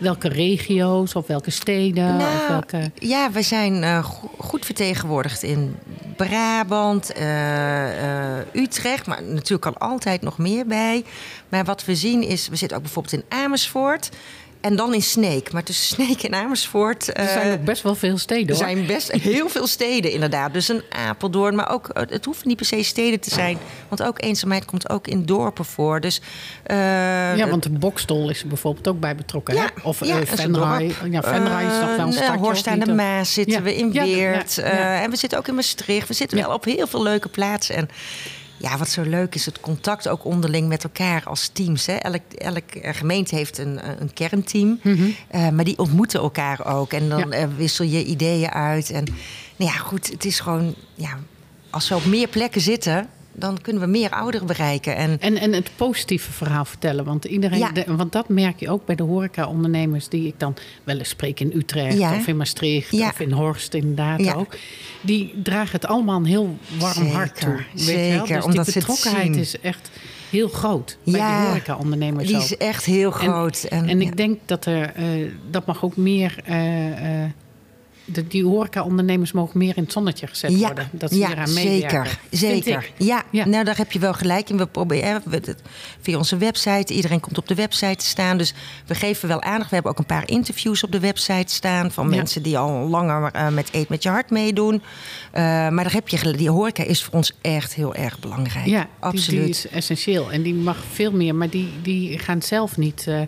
Welke 0.00 0.28
regio's 0.28 1.14
of 1.14 1.26
welke 1.26 1.50
steden? 1.50 2.16
Nou, 2.16 2.34
of 2.34 2.48
welke... 2.48 2.90
Ja, 2.94 3.30
we 3.30 3.42
zijn 3.42 4.04
goed 4.38 4.64
vertegenwoordigd 4.64 5.42
in 5.42 5.76
Brabant, 6.16 7.12
Utrecht, 8.52 9.06
maar 9.06 9.22
natuurlijk 9.22 9.60
kan 9.60 9.78
altijd 9.78 10.22
nog 10.22 10.38
meer 10.38 10.66
bij. 10.66 11.04
Maar 11.48 11.64
wat 11.64 11.84
we 11.84 11.94
zien 11.94 12.22
is, 12.22 12.48
we 12.48 12.56
zitten 12.56 12.76
ook 12.76 12.82
bijvoorbeeld 12.82 13.14
in 13.14 13.38
Amersfoort. 13.38 14.10
En 14.60 14.76
dan 14.76 14.94
in 14.94 15.02
Sneek. 15.02 15.52
Maar 15.52 15.62
tussen 15.62 15.86
Sneek 15.86 16.22
en 16.22 16.34
Amersfoort... 16.34 17.18
Er 17.18 17.28
zijn 17.28 17.46
uh, 17.46 17.52
ook 17.52 17.64
best 17.64 17.82
wel 17.82 17.94
veel 17.94 18.18
steden, 18.18 18.48
Er 18.48 18.56
zijn 18.56 18.86
best 18.86 19.12
heel 19.12 19.48
veel 19.48 19.66
steden, 19.66 20.12
inderdaad. 20.12 20.52
Dus 20.52 20.68
een 20.68 20.82
Apeldoorn, 20.88 21.54
maar 21.54 21.70
ook... 21.70 21.88
Eh, 21.88 22.02
het 22.08 22.24
hoeft 22.24 22.44
niet 22.44 22.56
per 22.56 22.66
se 22.66 22.82
steden 22.82 23.20
te 23.20 23.30
zijn. 23.30 23.58
Want 23.88 24.02
ook 24.02 24.22
eenzaamheid 24.22 24.64
komt 24.64 24.90
ook 24.90 25.06
in 25.06 25.24
dorpen 25.24 25.64
voor. 25.64 26.00
Dus, 26.00 26.20
uh, 26.66 26.76
ja, 27.36 27.48
want 27.48 27.62
de 27.62 27.70
Bokstol 27.70 28.30
is 28.30 28.42
er 28.42 28.48
bijvoorbeeld 28.48 28.88
ook 28.88 29.00
bij 29.00 29.14
betrokken. 29.14 29.54
Ja, 29.54 29.70
Of 29.82 30.04
ja, 30.04 30.26
Venray. 30.26 30.94
Ja, 31.10 31.22
Venray 31.22 31.66
is 31.66 31.80
nog 31.80 31.96
wel 31.96 32.06
een 32.06 32.12
stadje. 32.12 32.38
Horst 32.38 32.66
aan 32.66 32.78
de 32.78 32.94
Maas 32.94 33.32
zitten 33.32 33.62
we 33.62 33.76
in 33.76 33.92
Weert. 33.92 34.58
en 34.58 35.10
we 35.10 35.16
zitten 35.16 35.38
ook 35.38 35.48
in 35.48 35.54
Maastricht. 35.54 36.08
We 36.08 36.14
zitten 36.14 36.38
wel 36.38 36.52
op 36.52 36.64
heel 36.64 36.86
veel 36.86 37.02
leuke 37.02 37.28
plaatsen. 37.28 37.74
En 37.76 37.88
ja, 38.60 38.78
wat 38.78 38.88
zo 38.88 39.02
leuk 39.02 39.34
is, 39.34 39.46
het 39.46 39.60
contact 39.60 40.08
ook 40.08 40.24
onderling 40.24 40.68
met 40.68 40.84
elkaar 40.84 41.22
als 41.24 41.48
teams. 41.48 41.86
Hè. 41.86 41.94
Elk, 41.94 42.32
elk 42.32 42.64
gemeente 42.82 43.34
heeft 43.34 43.58
een, 43.58 44.00
een 44.00 44.12
kernteam, 44.12 44.80
mhm. 44.82 45.10
eh, 45.28 45.48
maar 45.48 45.64
die 45.64 45.78
ontmoeten 45.78 46.20
elkaar 46.20 46.66
ook. 46.66 46.92
En 46.92 47.08
dan 47.08 47.32
eh, 47.32 47.48
wissel 47.56 47.84
je 47.84 48.04
ideeën 48.04 48.50
uit. 48.50 48.90
En 48.90 49.04
nou 49.56 49.70
ja, 49.70 49.78
goed, 49.78 50.10
het 50.10 50.24
is 50.24 50.40
gewoon, 50.40 50.74
ja, 50.94 51.18
als 51.70 51.88
we 51.88 51.94
op 51.94 52.04
meer 52.04 52.28
plekken 52.28 52.60
zitten, 52.60 53.08
dan 53.32 53.60
kunnen 53.60 53.82
we 53.82 53.88
meer 53.88 54.10
ouderen 54.10 54.46
bereiken. 54.46 54.96
En, 54.96 55.20
en, 55.20 55.36
en 55.36 55.52
het 55.52 55.70
positieve 55.76 56.32
verhaal 56.32 56.64
vertellen. 56.64 57.04
Want, 57.04 57.24
iedereen, 57.24 57.84
want 57.86 58.12
dat 58.12 58.28
merk 58.28 58.60
je 58.60 58.70
ook 58.70 58.86
bij 58.86 58.94
de 58.94 59.02
horeca-ondernemers... 59.02 60.08
die 60.08 60.26
ik 60.26 60.34
dan 60.36 60.54
wel 60.84 60.98
eens 60.98 61.08
spreek 61.08 61.40
in 61.40 61.52
Utrecht 61.54 62.00
of 62.00 62.26
in 62.26 62.36
Maastricht... 62.36 62.92
of 62.92 63.20
in 63.20 63.32
Horst 63.32 63.74
inderdaad 63.74 64.34
ook. 64.34 64.56
Die 65.00 65.34
dragen 65.42 65.72
het 65.72 65.86
allemaal 65.86 66.16
een 66.16 66.24
heel 66.24 66.58
warm 66.78 67.06
hart 67.06 67.40
toe. 67.40 67.56
Weet 67.72 67.84
zeker, 67.84 68.26
je 68.26 68.34
wel? 68.34 68.50
Dus 68.50 68.64
die 68.64 68.74
betrokkenheid 68.74 69.36
is 69.36 69.60
echt 69.60 69.90
heel 70.30 70.48
groot 70.48 70.98
bij 71.04 71.20
de 71.20 71.46
horeca-ondernemers 71.46 72.28
die 72.28 72.36
is 72.36 72.56
echt 72.56 72.84
heel 72.84 73.10
groot. 73.10 73.64
En, 73.64 73.88
en, 73.88 74.00
ik 74.00 74.16
denk 74.16 74.38
dat 74.44 74.66
er... 74.66 74.92
Uh, 74.98 75.30
dat 75.50 75.66
mag 75.66 75.84
ook 75.84 75.96
meer... 75.96 76.36
Uh, 76.48 77.24
de, 78.12 78.26
die 78.26 78.44
horeca-ondernemers 78.44 79.32
mogen 79.32 79.58
meer 79.58 79.76
in 79.76 79.82
het 79.82 79.92
zonnetje 79.92 80.26
gezet 80.26 80.58
worden. 80.58 80.88
Dat 80.92 81.10
ze 81.10 81.18
ja, 81.18 81.34
aan 81.34 81.48
Zeker, 81.48 82.18
zeker. 82.30 82.90
Ja, 82.96 83.22
ja, 83.30 83.46
nou 83.46 83.64
daar 83.64 83.76
heb 83.76 83.92
je 83.92 83.98
wel 83.98 84.12
gelijk 84.12 84.50
in. 84.50 84.56
We 84.56 84.66
proberen 84.66 85.22
we, 85.24 85.56
via 86.00 86.16
onze 86.16 86.36
website. 86.36 86.94
Iedereen 86.94 87.20
komt 87.20 87.38
op 87.38 87.48
de 87.48 87.54
website 87.54 87.96
te 87.96 88.04
staan. 88.04 88.38
Dus 88.38 88.54
we 88.86 88.94
geven 88.94 89.28
wel 89.28 89.42
aandacht. 89.42 89.68
We 89.68 89.74
hebben 89.74 89.92
ook 89.92 89.98
een 89.98 90.04
paar 90.04 90.28
interviews 90.28 90.84
op 90.84 90.92
de 90.92 91.00
website 91.00 91.54
staan 91.54 91.90
van 91.90 92.08
mensen 92.08 92.42
die 92.42 92.58
al 92.58 92.88
langer 92.88 93.34
uh, 93.36 93.48
met 93.48 93.68
Eet 93.72 93.88
met 93.88 94.02
je 94.02 94.08
hart 94.08 94.30
meedoen. 94.30 94.74
Uh, 94.74 94.82
maar 95.42 95.84
daar 95.84 95.92
heb 95.92 96.08
je 96.08 96.32
die 96.32 96.50
horeca 96.50 96.84
is 96.84 97.02
voor 97.02 97.14
ons 97.14 97.32
echt 97.40 97.74
heel 97.74 97.94
erg 97.94 98.18
belangrijk. 98.18 98.66
Ja, 98.66 98.88
absoluut. 98.98 99.28
Die, 99.28 99.40
die 99.40 99.50
is 99.50 99.68
essentieel 99.68 100.32
en 100.32 100.42
die 100.42 100.54
mag 100.54 100.76
veel 100.92 101.12
meer, 101.12 101.34
maar 101.34 101.50
die, 101.50 101.68
die 101.82 102.18
gaan 102.18 102.42
zelf 102.42 102.76
niet. 102.76 103.04
Uh, 103.08 103.20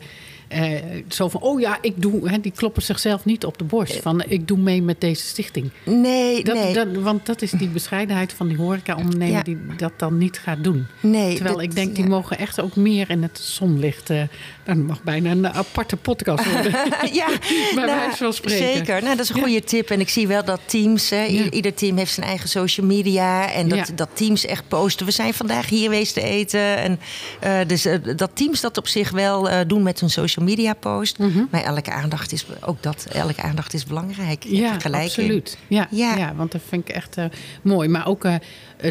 uh, 0.54 1.02
zo 1.08 1.28
van, 1.28 1.40
oh 1.40 1.60
ja, 1.60 1.78
ik 1.80 2.02
doe, 2.02 2.28
hè, 2.28 2.40
die 2.40 2.52
kloppen 2.52 2.82
zichzelf 2.82 3.24
niet 3.24 3.44
op 3.44 3.58
de 3.58 3.64
borst. 3.64 4.00
Van, 4.02 4.22
ik 4.28 4.48
doe 4.48 4.58
mee 4.58 4.82
met 4.82 5.00
deze 5.00 5.26
stichting. 5.26 5.70
Nee, 5.84 6.44
dat, 6.44 6.54
nee. 6.54 6.72
Dat, 6.72 6.86
want 6.92 7.26
dat 7.26 7.42
is 7.42 7.50
die 7.50 7.68
bescheidenheid 7.68 8.32
van 8.32 8.48
die 8.48 8.56
horeca-ondernemer 8.56 9.44
die 9.44 9.58
dat 9.76 9.92
dan 9.96 10.18
niet 10.18 10.38
gaat 10.38 10.64
doen. 10.64 10.86
Nee, 11.00 11.34
Terwijl 11.34 11.62
ik 11.62 11.74
denk, 11.74 11.94
die 11.94 12.06
mogen 12.06 12.38
echt 12.38 12.60
ook 12.60 12.76
meer 12.76 13.10
in 13.10 13.22
het 13.22 13.38
zonlicht. 13.38 14.10
Uh, 14.10 14.22
dan 14.64 14.84
mag 14.84 15.02
bijna 15.02 15.30
een 15.30 15.48
aparte 15.48 15.96
podcast 15.96 16.52
worden. 16.52 16.72
ja, 17.20 17.28
nou, 17.74 17.86
wijze 17.86 18.16
van 18.16 18.32
spreken. 18.32 18.76
Zeker, 18.76 19.02
nou, 19.02 19.16
dat 19.16 19.24
is 19.24 19.30
een 19.30 19.40
goede 19.40 19.64
tip. 19.64 19.90
En 19.90 20.00
ik 20.00 20.08
zie 20.08 20.26
wel 20.26 20.44
dat 20.44 20.60
teams, 20.66 21.10
hè, 21.10 21.26
ieder 21.26 21.74
team 21.74 21.96
heeft 21.96 22.12
zijn 22.12 22.26
eigen 22.26 22.48
social 22.48 22.86
media. 22.86 23.52
En 23.52 23.68
dat, 23.68 23.92
dat 23.94 24.08
teams 24.12 24.46
echt 24.46 24.68
posten. 24.68 25.06
We 25.06 25.12
zijn 25.12 25.34
vandaag 25.34 25.68
hier 25.68 25.82
geweest 25.82 26.14
te 26.14 26.22
eten. 26.22 26.76
En, 26.76 27.00
uh, 27.44 27.58
dus 27.66 27.86
dat 28.16 28.30
teams 28.34 28.60
dat 28.60 28.78
op 28.78 28.88
zich 28.88 29.10
wel 29.10 29.66
doen 29.66 29.82
met 29.82 30.00
hun 30.00 30.10
social 30.10 30.20
media 30.24 30.41
post. 30.80 31.18
Mhm. 31.18 31.44
Maar 31.50 31.62
elke 31.62 31.90
aandacht 31.90 32.32
is 32.32 32.46
ook 32.60 32.82
dat. 32.82 33.06
Elke 33.12 33.42
aandacht 33.42 33.74
is 33.74 33.84
belangrijk. 33.84 34.44
Ja, 34.44 34.76
absoluut. 34.90 35.58
Ja, 35.66 35.86
ja. 35.90 36.16
Ja. 36.16 36.34
want 36.34 36.52
dat 36.52 36.60
vind 36.68 36.88
ik 36.88 36.94
echt 36.94 37.16
uh, 37.16 37.24
mooi. 37.62 37.88
Maar 37.88 38.06
ook 38.06 38.24
uh, 38.24 38.34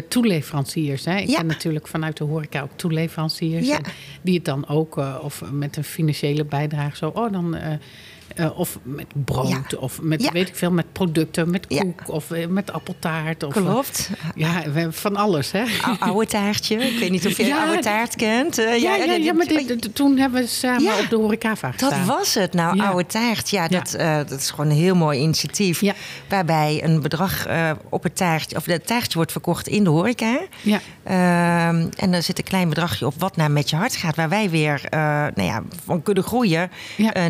toeleveranciers. 0.08 1.04
Hè. 1.04 1.16
Ik 1.16 1.28
ja. 1.28 1.36
ken 1.36 1.46
natuurlijk 1.46 1.88
vanuit 1.88 2.16
de 2.16 2.24
horeca 2.24 2.62
ook 2.62 2.76
toeleveranciers. 2.76 3.66
Ja. 3.66 3.80
Die 4.22 4.34
het 4.34 4.44
dan 4.44 4.68
ook, 4.68 4.98
uh, 4.98 5.18
of 5.22 5.42
met 5.52 5.76
een 5.76 5.84
financiële 5.84 6.44
bijdrage 6.44 6.96
zo. 6.96 7.08
Oh, 7.14 7.32
dan 7.32 7.56
uh, 8.38 8.58
of 8.58 8.78
met 8.82 9.06
brood, 9.24 9.76
of 9.76 10.00
met 10.02 10.30
weet 10.30 10.48
ik 10.48 10.56
veel, 10.56 10.70
met 10.70 10.92
producten, 10.92 11.50
met 11.50 11.66
koek 11.66 12.08
of 12.08 12.30
met 12.48 12.72
appeltaart. 12.72 13.42
Of, 13.42 13.52
Klopt. 13.52 14.10
Ja, 14.34 14.62
van 14.90 15.16
alles, 15.16 15.52
hè? 15.52 15.64
oude 15.98 16.26
taartje. 16.26 16.76
Ik 16.76 16.98
weet 16.98 17.10
niet 17.10 17.26
of 17.26 17.36
je 17.36 17.56
oude 17.64 17.78
taart 17.78 18.16
kent. 18.16 18.56
ja, 18.56 18.96
ja, 18.96 19.32
maar 19.32 19.46
dit, 19.46 19.94
toen 19.94 20.18
hebben 20.18 20.40
we 20.40 20.46
samen 20.46 20.98
op 20.98 21.06
de 21.10 21.16
horecava 21.16 21.70
gestaan. 21.70 22.06
Dat 22.06 22.16
was 22.16 22.34
het. 22.34 22.52
Nou, 22.52 22.80
oude 22.80 23.06
taart. 23.06 23.50
Ja, 23.50 23.68
dat, 23.68 23.94
dat 24.28 24.40
is 24.40 24.50
gewoon 24.50 24.70
een 24.70 24.76
heel 24.76 24.94
mooi 24.94 25.20
initiatief. 25.20 25.82
Waarbij 26.28 26.80
een 26.84 27.00
bedrag 27.00 27.46
op 27.88 28.02
het 28.02 28.16
taartje, 28.16 28.56
of 28.56 28.64
het 28.64 28.86
taartje 28.86 29.14
wordt 29.14 29.32
verkocht 29.32 29.68
in 29.68 29.81
de 29.84 29.90
horeca. 29.90 30.40
Ja. 30.62 30.80
Ehm, 31.02 31.88
en 31.96 32.10
daar 32.10 32.22
zit 32.22 32.38
een 32.38 32.44
klein 32.44 32.68
bedragje 32.68 33.06
op 33.06 33.14
wat 33.18 33.36
naar 33.36 33.50
met 33.50 33.70
je 33.70 33.76
hart 33.76 33.96
gaat. 33.96 34.16
Waar 34.16 34.28
wij 34.28 34.50
weer 34.50 34.86
nou 35.34 35.42
ja, 35.42 35.62
van 35.84 36.02
kunnen 36.02 36.22
groeien 36.22 36.70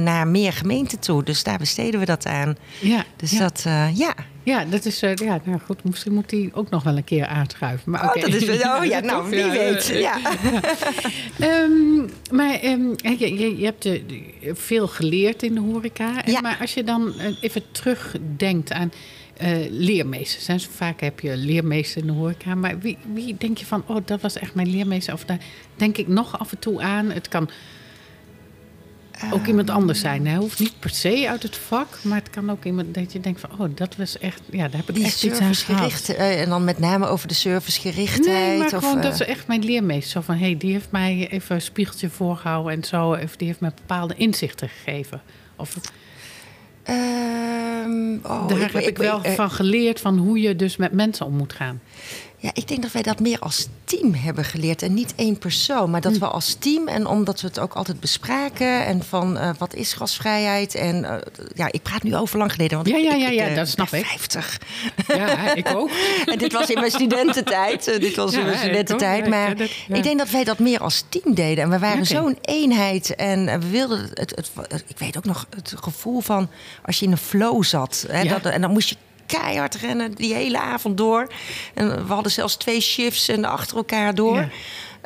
naar 0.01 0.29
meer 0.29 0.53
gemeenten 0.53 0.99
toe. 0.99 1.23
Dus 1.23 1.43
daar 1.43 1.59
besteden 1.59 2.01
we 2.01 2.07
dat 2.07 2.27
aan. 2.27 2.57
Ja, 2.81 3.05
dus 3.17 3.31
dat, 3.31 3.65
uh, 3.67 3.97
ja. 3.97 4.15
Ja, 4.45 4.65
dat 4.65 4.85
is, 4.85 5.01
ja, 5.01 5.41
nou 5.45 5.61
goed, 5.65 5.85
misschien 5.85 6.15
moet 6.15 6.29
die 6.29 6.55
ook 6.55 6.71
nog 6.71 6.83
wel 6.83 6.97
een 6.97 7.05
keer 7.05 7.27
aanschuiven. 7.27 7.91
Maar, 7.91 8.03
oh, 8.03 8.23
dat 8.23 8.35
is, 8.35 8.49
oh 8.49 8.85
ja, 8.85 9.01
nou, 9.11 9.31
wie 9.31 9.51
weet. 9.51 9.87
Ja. 9.87 10.17
um, 11.41 12.11
maar 12.39 12.65
um, 12.65 12.95
je, 12.97 13.39
je, 13.39 13.59
je, 13.59 13.65
hebt 13.65 13.89
veel 14.61 14.89
geleerd 14.89 15.43
in 15.43 15.55
de 15.55 15.61
horeca. 15.61 16.23
Ja. 16.25 16.41
Maar 16.41 16.57
als 16.61 16.75
je 16.75 16.85
dan 16.85 17.15
even 17.41 17.63
terugdenkt 17.73 18.73
aan 18.73 18.93
leermeesters. 19.71 20.47
Hè? 20.47 20.59
Vaak 20.59 21.01
heb 21.01 21.21
je 21.21 21.37
leermeester 21.37 22.01
in 22.01 22.07
de 22.07 22.13
horeca. 22.13 22.55
Maar 22.55 22.79
wie, 22.79 22.99
wie 23.13 23.37
denk 23.39 23.59
je 23.59 23.67
van, 23.67 23.85
oh, 23.87 23.97
dat 24.05 24.21
was 24.21 24.37
echt 24.37 24.55
mijn 24.55 24.71
leermeester? 24.71 25.15
Of 25.15 25.25
daar 25.25 25.41
denk 25.77 25.97
ik 25.97 26.09
nog 26.09 26.39
af 26.39 26.53
en 26.53 26.59
toe 26.59 26.83
aan. 26.83 27.11
Het 27.11 27.29
kan 27.29 27.51
ook 29.31 29.47
iemand 29.47 29.71
anders 29.71 30.01
zijn. 30.01 30.27
Hij 30.27 30.37
hoeft 30.37 30.59
niet 30.59 30.79
per 30.79 30.91
se 30.91 31.29
uit 31.29 31.43
het 31.43 31.57
vak, 31.57 31.99
maar 32.03 32.19
het 32.19 32.31
kan 32.31 32.51
ook 32.51 32.65
iemand 32.65 32.95
dat 32.95 33.13
je 33.13 33.21
denkt 33.21 33.41
van, 33.41 33.51
oh, 33.59 33.71
dat 33.75 33.97
was 33.97 34.19
echt, 34.19 34.41
ja, 34.51 34.69
daar 34.69 34.81
heb 34.81 34.89
ik 34.89 34.95
Die 34.95 35.05
echt 35.05 35.23
iets 35.23 35.41
aan 35.41 35.55
gehad. 35.55 36.09
Uh, 36.11 36.41
en 36.41 36.49
dan 36.49 36.65
met 36.65 36.79
name 36.79 37.07
over 37.07 37.29
de 37.29 37.35
servicegerichtheid. 37.35 38.49
Nee, 38.49 38.59
maar 38.59 38.69
gewoon 38.69 39.01
dat 39.01 39.17
ze 39.17 39.25
echt 39.25 39.47
mijn 39.47 39.65
leermeester. 39.65 40.11
Zo 40.11 40.21
van, 40.21 40.35
hé, 40.35 40.45
hey, 40.45 40.57
die 40.57 40.73
heeft 40.73 40.91
mij 40.91 41.29
even 41.31 41.55
een 41.55 41.63
spiegeltje 41.63 42.11
voorgehouden 42.11 42.73
en 42.73 42.85
zo, 42.85 43.13
of 43.13 43.37
die 43.37 43.47
heeft 43.47 43.61
me 43.61 43.73
bepaalde 43.75 44.15
inzichten 44.15 44.69
gegeven. 44.69 45.23
Of 45.57 45.77
Um, 46.91 48.21
oh, 48.23 48.49
Daar 48.49 48.59
heb 48.59 48.75
ik, 48.75 48.99
wel 48.99 49.21
van 49.23 49.51
geleerd 49.51 50.01
van 50.01 50.19
hoe 50.19 50.41
je 50.41 50.57
dus 50.57 50.77
met 50.77 50.93
mensen 50.93 51.27
om 51.27 51.37
moet 51.37 51.53
gaan. 51.53 51.81
Ja, 52.43 52.51
ik 52.55 52.69
denk 52.69 52.83
dat 52.83 52.93
wij 52.93 53.03
dat 53.03 53.21
meer 53.21 53.39
als 53.39 53.69
team 53.85 54.15
hebben 54.15 54.45
geleerd 54.45 54.83
en 54.83 54.95
niet 54.95 55.13
één 55.17 55.39
persoon. 55.39 55.91
Maar 55.91 56.01
dat 56.01 56.13
hm. 56.13 56.19
we 56.19 56.27
als 56.27 56.57
team 56.59 56.89
en 56.89 57.07
omdat 57.07 57.41
we 57.41 57.47
het 57.47 57.59
ook 57.59 57.75
altijd 57.75 58.01
bespraken 58.01 58.85
en 58.87 59.03
van 59.03 59.37
uh, 59.37 59.51
wat 59.59 59.75
is 59.75 59.93
gasvrijheid. 59.93 60.75
En 60.75 61.03
uh, 61.03 61.15
ja, 61.55 61.73
ik 61.73 61.83
praat 61.83 62.03
nu 62.03 62.17
over 62.17 62.39
lang 62.39 62.53
geleden. 62.53 62.77
Want 62.77 62.89
ja, 62.89 62.97
ja, 62.97 63.15
ja, 63.15 63.29
ja, 63.29 63.49
uh, 63.49 63.57
dat 63.57 63.69
snap 63.69 63.93
ik. 63.93 64.05
50. 64.07 64.61
Ja, 65.07 65.55
ik 65.55 65.69
ook. 65.75 65.91
en 66.33 66.39
dit 66.39 66.53
was 66.53 66.71
in 66.71 66.79
mijn 66.79 66.91
studententijd. 66.91 67.85
dit 67.85 68.17
was 68.17 68.33
in 68.33 68.45
mijn 68.45 68.59
studententijd. 68.59 69.29
Maar 69.29 69.61
ik 69.89 70.03
denk 70.03 70.19
dat 70.19 70.31
wij 70.31 70.45
dat 70.45 70.59
meer 70.59 70.81
als 70.81 71.05
team 71.09 71.35
deden. 71.35 71.65
En 71.65 71.71
we 71.71 71.79
waren 71.79 72.07
zo'n 72.07 72.39
eenheid. 72.41 73.15
En 73.15 73.61
we 73.61 73.69
wilden 73.69 74.11
het, 74.15 74.31
het, 74.37 74.51
het, 74.69 74.85
Ik 74.87 74.99
weet 74.99 75.17
ook 75.17 75.25
nog 75.25 75.47
het 75.57 75.75
gevoel 75.81 76.21
van 76.21 76.51
als 76.85 76.99
je 76.99 77.07
in 77.07 77.13
een 77.13 77.19
flow 77.19 77.65
zat. 77.65 78.07
Hè, 78.09 78.29
dat, 78.29 78.45
en 78.45 78.61
dan 78.61 78.71
moest 78.71 78.89
je 78.89 78.97
keihard 79.27 79.75
rennen 79.75 80.15
die 80.15 80.35
hele 80.35 80.61
avond 80.61 80.97
door. 80.97 81.27
En 81.75 82.07
we 82.07 82.13
hadden 82.13 82.33
zelfs 82.33 82.57
twee 82.57 82.81
shifts 82.81 83.29
en 83.29 83.45
achter 83.45 83.77
elkaar 83.77 84.15
door. 84.15 84.37
Ja. 84.37 84.49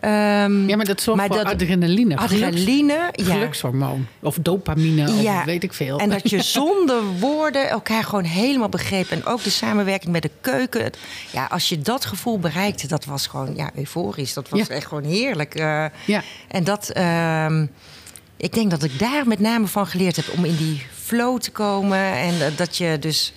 Um, 0.05 0.69
ja, 0.69 0.77
maar 0.77 0.85
dat 0.85 1.01
zorgt 1.01 1.21
maar 1.21 1.29
voor 1.29 1.45
dat, 1.45 1.55
adrenaline. 1.55 2.17
Adrenaline, 2.17 2.93
Geluks, 2.93 3.27
ja. 3.27 3.35
Gelukshormoon. 3.35 4.07
Of 4.21 4.39
dopamine, 4.41 5.11
of 5.11 5.45
weet 5.45 5.63
ik 5.63 5.73
veel. 5.73 5.99
En 5.99 6.11
dat 6.11 6.31
je 6.31 6.43
zonder 6.59 7.03
woorden 7.21 7.69
elkaar 7.69 8.05
gewoon 8.05 8.25
helemaal 8.25 8.69
begreep. 8.69 9.11
En 9.11 9.25
ook 9.25 9.43
de 9.43 9.51
samenwerking 9.51 10.13
met 10.13 10.23
de 10.23 10.31
keuken. 10.41 10.91
Ja, 11.31 11.45
als 11.45 11.69
je 11.69 11.81
dat 11.81 12.05
gevoel 12.05 12.39
bereikte, 12.39 12.87
dat 12.87 13.05
was 13.05 13.27
gewoon 13.27 13.57
ja, 13.57 13.71
euforisch. 13.75 14.33
Dat 14.33 14.49
was 14.49 14.69
echt 14.69 14.87
gewoon 14.87 15.05
heerlijk. 15.05 15.61
Uh, 15.61 15.85
ja. 16.05 16.23
En 16.49 16.65
dat... 16.65 16.97
Um, 16.97 17.71
ik 18.37 18.53
denk 18.53 18.71
dat 18.71 18.83
ik 18.83 18.99
daar 18.99 19.27
met 19.27 19.39
name 19.39 19.67
van 19.67 19.87
geleerd 19.87 20.17
heb 20.17 20.25
om 20.37 20.45
in 20.45 20.57
die 20.57 20.83
flow 21.03 21.39
te 21.39 21.51
komen. 21.51 22.13
En 22.13 22.35
dat 22.57 22.77
je 22.77 22.97
dus 23.01 23.33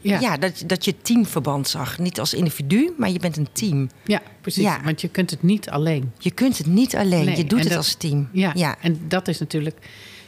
ja, 0.00 0.20
ja 0.20 0.36
dat, 0.36 0.62
dat 0.66 0.84
je 0.84 0.94
teamverband 1.02 1.68
zag. 1.68 1.98
Niet 1.98 2.20
als 2.20 2.34
individu, 2.34 2.94
maar 2.96 3.10
je 3.10 3.18
bent 3.18 3.36
een 3.36 3.48
team. 3.52 3.90
Ja, 4.04 4.22
precies. 4.40 4.62
Ja. 4.62 4.80
Want 4.84 5.00
je 5.00 5.08
kunt 5.08 5.30
het 5.30 5.42
niet 5.42 5.70
alleen. 5.70 6.12
Je 6.18 6.30
kunt 6.30 6.58
het 6.58 6.66
niet 6.66 6.96
alleen. 6.96 7.36
Je 7.36 7.44
doet 7.44 7.64
het 7.64 7.76
als 7.76 7.94
team. 7.94 8.28
Ja, 8.32 8.50
ja, 8.54 8.76
en 8.80 9.00
dat 9.08 9.28
is 9.28 9.38
natuurlijk 9.38 9.76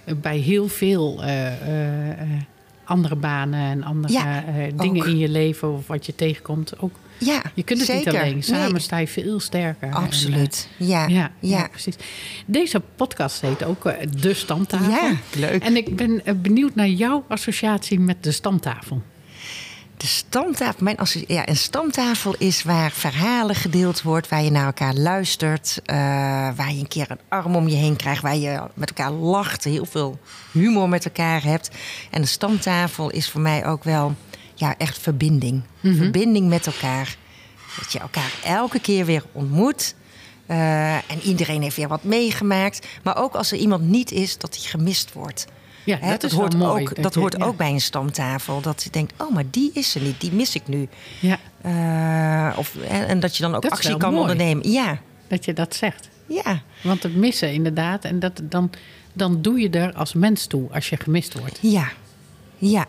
eh, 0.04 0.14
bij 0.14 0.38
heel 0.38 0.68
veel 0.68 1.24
uh, 1.24 1.44
uh, 1.44 2.40
andere 2.84 3.16
banen 3.16 3.60
en 3.60 3.82
andere 3.82 4.42
dingen 4.76 5.06
in 5.06 5.18
je 5.18 5.28
leven 5.28 5.72
of 5.72 5.86
wat 5.86 6.06
je 6.06 6.14
tegenkomt 6.14 6.78
ook. 6.78 6.94
Ja, 7.18 7.42
je 7.54 7.62
kunt 7.62 7.78
het 7.78 7.88
zeker. 7.88 8.12
niet 8.12 8.20
alleen. 8.20 8.42
Samen 8.42 8.72
nee. 8.72 8.80
sta 8.80 8.98
je 8.98 9.08
veel 9.08 9.40
sterker. 9.40 9.92
Absoluut. 9.92 10.68
En, 10.78 10.86
ja. 10.86 11.06
Ja, 11.06 11.30
ja. 11.40 11.68
precies. 11.68 11.94
Deze 12.46 12.82
podcast 12.96 13.40
heet 13.40 13.64
ook 13.64 13.82
De 14.20 14.34
Stamtafel. 14.34 14.90
Ja, 14.90 15.16
leuk. 15.36 15.62
En 15.62 15.76
ik 15.76 15.96
ben 15.96 16.22
benieuwd 16.42 16.74
naar 16.74 16.88
jouw 16.88 17.24
associatie 17.28 18.00
met 18.00 18.22
de 18.24 18.32
stamtafel. 18.32 19.02
De 19.96 20.06
stamtafel, 20.06 20.84
mijn 20.84 20.96
ja, 21.26 21.48
een 21.48 21.56
stamtafel 21.56 22.34
is 22.38 22.62
waar 22.62 22.90
verhalen 22.90 23.54
gedeeld 23.54 24.02
wordt, 24.02 24.28
waar 24.28 24.42
je 24.42 24.50
naar 24.50 24.66
elkaar 24.66 24.94
luistert, 24.94 25.80
uh, 25.86 25.96
waar 26.56 26.72
je 26.72 26.78
een 26.78 26.88
keer 26.88 27.10
een 27.10 27.20
arm 27.28 27.56
om 27.56 27.68
je 27.68 27.76
heen 27.76 27.96
krijgt, 27.96 28.22
waar 28.22 28.36
je 28.36 28.62
met 28.74 28.88
elkaar 28.88 29.10
lacht, 29.10 29.64
heel 29.64 29.86
veel 29.86 30.18
humor 30.52 30.88
met 30.88 31.04
elkaar 31.04 31.42
hebt. 31.42 31.70
En 32.10 32.20
de 32.20 32.26
stamtafel 32.26 33.10
is 33.10 33.30
voor 33.30 33.40
mij 33.40 33.66
ook 33.66 33.84
wel 33.84 34.14
ja, 34.54 34.74
echt 34.78 34.98
verbinding. 34.98 35.62
Mhm. 35.80 35.96
Verbinding 35.96 36.48
met 36.48 36.66
elkaar. 36.66 37.16
Dat 37.78 37.92
je 37.92 37.98
elkaar 37.98 38.32
elke 38.44 38.80
keer 38.80 39.04
weer 39.04 39.24
ontmoet. 39.32 39.94
Uh, 40.50 40.94
en 40.94 41.20
iedereen 41.22 41.62
heeft 41.62 41.76
weer 41.76 41.88
wat 41.88 42.02
meegemaakt. 42.02 42.86
Maar 43.02 43.16
ook 43.16 43.34
als 43.34 43.52
er 43.52 43.58
iemand 43.58 43.82
niet 43.82 44.10
is, 44.10 44.38
dat 44.38 44.56
hij 44.56 44.64
gemist 44.64 45.12
wordt. 45.12 45.46
Ja, 45.86 45.96
dat, 45.96 46.20
dat 46.20 46.30
hoort, 46.30 46.56
mooi. 46.56 46.82
Ook, 46.82 47.02
dat, 47.02 47.14
hoort 47.14 47.42
ook 47.42 47.56
bij 47.56 47.70
een 47.70 47.80
stamtafel. 47.80 48.60
Dat 48.60 48.82
je 48.82 48.90
denkt, 48.90 49.12
oh, 49.22 49.30
maar 49.34 49.44
die 49.50 49.70
is 49.74 49.94
er 49.94 50.00
niet. 50.00 50.20
Die 50.20 50.32
mis 50.32 50.54
ik 50.54 50.68
nu. 50.68 50.88
Ja. 51.20 51.38
Uh, 52.52 52.58
of, 52.58 52.76
en 52.76 53.20
dat 53.20 53.36
je 53.36 53.42
dan 53.42 53.54
ook 53.54 53.66
actie 53.66 53.96
kan 53.96 54.18
ondernemen. 54.18 54.70
Ja. 54.70 54.98
Dat 55.28 55.44
je 55.44 55.52
dat 55.52 55.74
zegt. 55.74 56.08
Ja. 56.26 56.62
Want 56.82 57.02
het 57.02 57.16
missen 57.16 57.52
inderdaad. 57.52 58.04
En 58.04 58.18
dat, 58.18 58.40
dan, 58.42 58.70
dan 59.12 59.42
doe 59.42 59.60
je 59.60 59.70
er 59.70 59.92
als 59.92 60.12
mens 60.12 60.46
toe 60.46 60.68
als 60.72 60.88
je 60.88 60.96
gemist 60.96 61.38
wordt. 61.38 61.58
Ja. 61.62 61.88
Ja. 62.58 62.86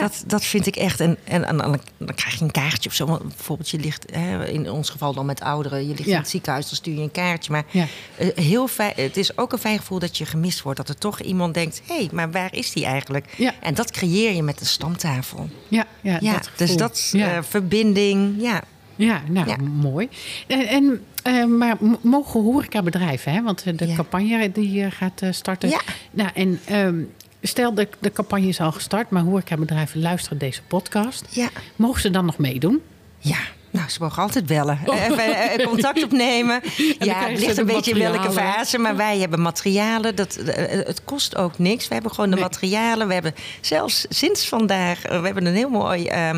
Dat, 0.00 0.24
dat 0.26 0.44
vind 0.44 0.66
ik 0.66 0.76
echt. 0.76 1.00
En, 1.00 1.16
en, 1.24 1.44
en, 1.44 1.56
dan 1.98 2.14
krijg 2.14 2.38
je 2.38 2.44
een 2.44 2.50
kaartje 2.50 2.88
of 2.88 2.94
zo. 2.94 3.06
Bijvoorbeeld, 3.06 3.70
je 3.70 3.78
ligt, 3.78 4.04
hè, 4.12 4.46
in 4.46 4.70
ons 4.70 4.90
geval 4.90 5.14
dan 5.14 5.26
met 5.26 5.40
ouderen, 5.40 5.88
je 5.88 5.94
ligt 5.94 6.08
in 6.08 6.16
het 6.16 6.28
ziekenhuis, 6.28 6.68
dan 6.68 6.76
stuur 6.76 6.94
je 6.94 7.00
een 7.00 7.10
kaartje. 7.10 7.52
Maar 7.52 7.64
ja. 7.70 7.86
uh, 8.18 8.28
heel 8.34 8.68
fijn, 8.68 8.92
het 8.96 9.16
is 9.16 9.36
ook 9.36 9.52
een 9.52 9.58
fijn 9.58 9.78
gevoel 9.78 9.98
dat 9.98 10.18
je 10.18 10.26
gemist 10.26 10.62
wordt. 10.62 10.78
Dat 10.78 10.88
er 10.88 10.98
toch 10.98 11.20
iemand 11.20 11.54
denkt: 11.54 11.82
hé, 11.86 11.94
hey, 11.94 12.08
maar 12.12 12.30
waar 12.30 12.54
is 12.54 12.72
die 12.72 12.84
eigenlijk? 12.84 13.26
Ja. 13.36 13.54
En 13.60 13.74
dat 13.74 13.90
creëer 13.90 14.34
je 14.34 14.42
met 14.42 14.60
een 14.60 14.66
stamtafel. 14.66 15.48
Ja, 15.68 15.86
ja, 16.00 16.18
ja 16.20 16.32
dat 16.32 16.50
dus 16.56 16.76
dat 16.76 17.12
uh, 17.14 17.38
verbinding. 17.42 18.34
Ja, 18.38 18.62
ja 18.96 19.22
nou 19.28 19.62
mooi. 19.62 20.08
En. 20.46 20.66
en 20.66 21.04
uh, 21.26 21.44
maar 21.44 21.76
mogen 22.00 22.42
horecabedrijven, 22.42 23.32
hè? 23.32 23.42
want 23.42 23.78
de 23.78 23.92
campagne 23.94 24.52
die 24.52 24.90
gaat 24.90 25.22
starten. 25.30 25.68
Ja. 25.68 25.80
Nou, 26.10 26.30
en 26.34 26.60
um, 26.72 27.12
Stel, 27.46 27.74
de, 27.74 27.88
de 28.00 28.12
campagne 28.12 28.46
is 28.46 28.60
al 28.60 28.72
gestart, 28.72 29.10
maar 29.10 29.22
horecabedrijven 29.22 30.00
luisteren 30.00 30.38
deze 30.38 30.62
podcast. 30.62 31.24
Ja. 31.30 31.48
Mogen 31.76 32.00
ze 32.00 32.10
dan 32.10 32.24
nog 32.24 32.38
meedoen? 32.38 32.82
Ja, 33.18 33.38
nou, 33.70 33.88
ze 33.88 33.98
mogen 34.00 34.22
altijd 34.22 34.46
bellen. 34.46 34.78
Oh. 34.86 35.02
Even 35.02 35.18
eh, 35.18 35.66
contact 35.66 36.04
opnemen. 36.04 36.60
ja, 36.98 37.28
het 37.28 37.38
ligt 37.38 37.56
een 37.56 37.66
beetje 37.66 37.90
in 37.90 38.12
welke 38.12 38.32
fase. 38.32 38.78
Maar 38.78 38.96
wij 38.96 39.18
hebben 39.18 39.42
materialen. 39.42 40.16
Dat, 40.16 40.36
eh, 40.36 40.86
het 40.86 41.04
kost 41.04 41.36
ook 41.36 41.58
niks. 41.58 41.88
We 41.88 41.94
hebben 41.94 42.12
gewoon 42.12 42.30
de 42.30 42.36
materialen. 42.36 43.06
We 43.06 43.12
hebben 43.12 43.34
zelfs 43.60 44.06
sinds 44.08 44.48
vandaag... 44.48 45.02
we 45.02 45.08
hebben 45.08 45.46
een 45.46 45.54
heel 45.54 45.68
mooi 45.68 46.08
uh, 46.10 46.30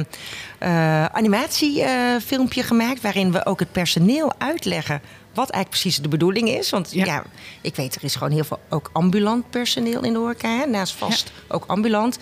uh, 0.61 1.05
animatiefilmpje 1.05 2.63
gemaakt... 2.63 3.01
waarin 3.01 3.33
we 3.33 3.47
ook 3.47 3.59
het 3.59 3.73
personeel 3.73 4.33
uitleggen 4.39 5.01
wat 5.37 5.51
eigenlijk 5.51 5.69
precies 5.83 6.03
de 6.03 6.09
bedoeling 6.09 6.49
is. 6.49 6.71
Want 6.71 6.93
ja, 6.93 7.25
ik 7.61 7.77
weet, 7.77 7.95
er 7.95 8.05
is 8.05 8.15
gewoon 8.15 8.33
heel 8.33 8.45
veel 8.45 8.61
ook 8.69 8.91
ambulant 8.93 9.51
personeel 9.51 10.03
in 10.03 10.13
de 10.13 10.19
horeca. 10.19 10.65
Naast 10.65 10.95
vast 10.95 11.33
ook 11.49 11.65
ambulant. 11.67 12.19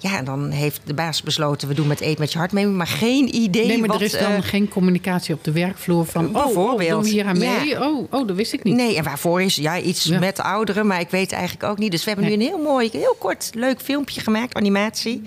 Ja, 0.00 0.16
en 0.16 0.24
dan 0.24 0.50
heeft 0.50 0.80
de 0.84 0.94
baas 0.94 1.22
besloten, 1.22 1.68
we 1.68 1.74
doen 1.74 1.86
met 1.86 2.00
eet 2.00 2.18
met 2.18 2.32
je 2.32 2.38
hart 2.38 2.52
mee, 2.52 2.66
maar 2.66 2.86
geen 2.86 3.34
idee. 3.34 3.66
Nee, 3.66 3.78
maar 3.78 3.88
wat, 3.88 3.96
er 3.96 4.02
is 4.02 4.12
dan 4.12 4.32
uh, 4.32 4.38
geen 4.40 4.68
communicatie 4.68 5.34
op 5.34 5.44
de 5.44 5.52
werkvloer 5.52 6.06
van. 6.06 6.26
Oh, 6.26 6.44
bijvoorbeeld. 6.44 6.92
Oh, 6.92 7.02
we 7.02 7.08
hier 7.08 7.26
aan 7.26 7.38
mee? 7.38 7.68
Ja. 7.68 7.88
Oh, 7.88 8.12
oh, 8.12 8.26
dat 8.26 8.36
wist 8.36 8.52
ik 8.52 8.62
niet. 8.62 8.74
Nee, 8.74 8.96
en 8.96 9.04
waarvoor 9.04 9.42
is 9.42 9.56
ja 9.56 9.78
iets 9.78 10.04
ja. 10.04 10.18
met 10.18 10.40
ouderen, 10.40 10.86
maar 10.86 11.00
ik 11.00 11.10
weet 11.10 11.32
eigenlijk 11.32 11.70
ook 11.70 11.78
niet. 11.78 11.90
Dus 11.90 12.04
we 12.04 12.10
hebben 12.10 12.28
nee. 12.28 12.36
nu 12.36 12.44
een 12.44 12.50
heel 12.50 12.62
mooi, 12.62 12.88
heel 12.92 13.16
kort, 13.18 13.50
leuk 13.54 13.80
filmpje 13.80 14.20
gemaakt, 14.20 14.54
animatie. 14.54 15.22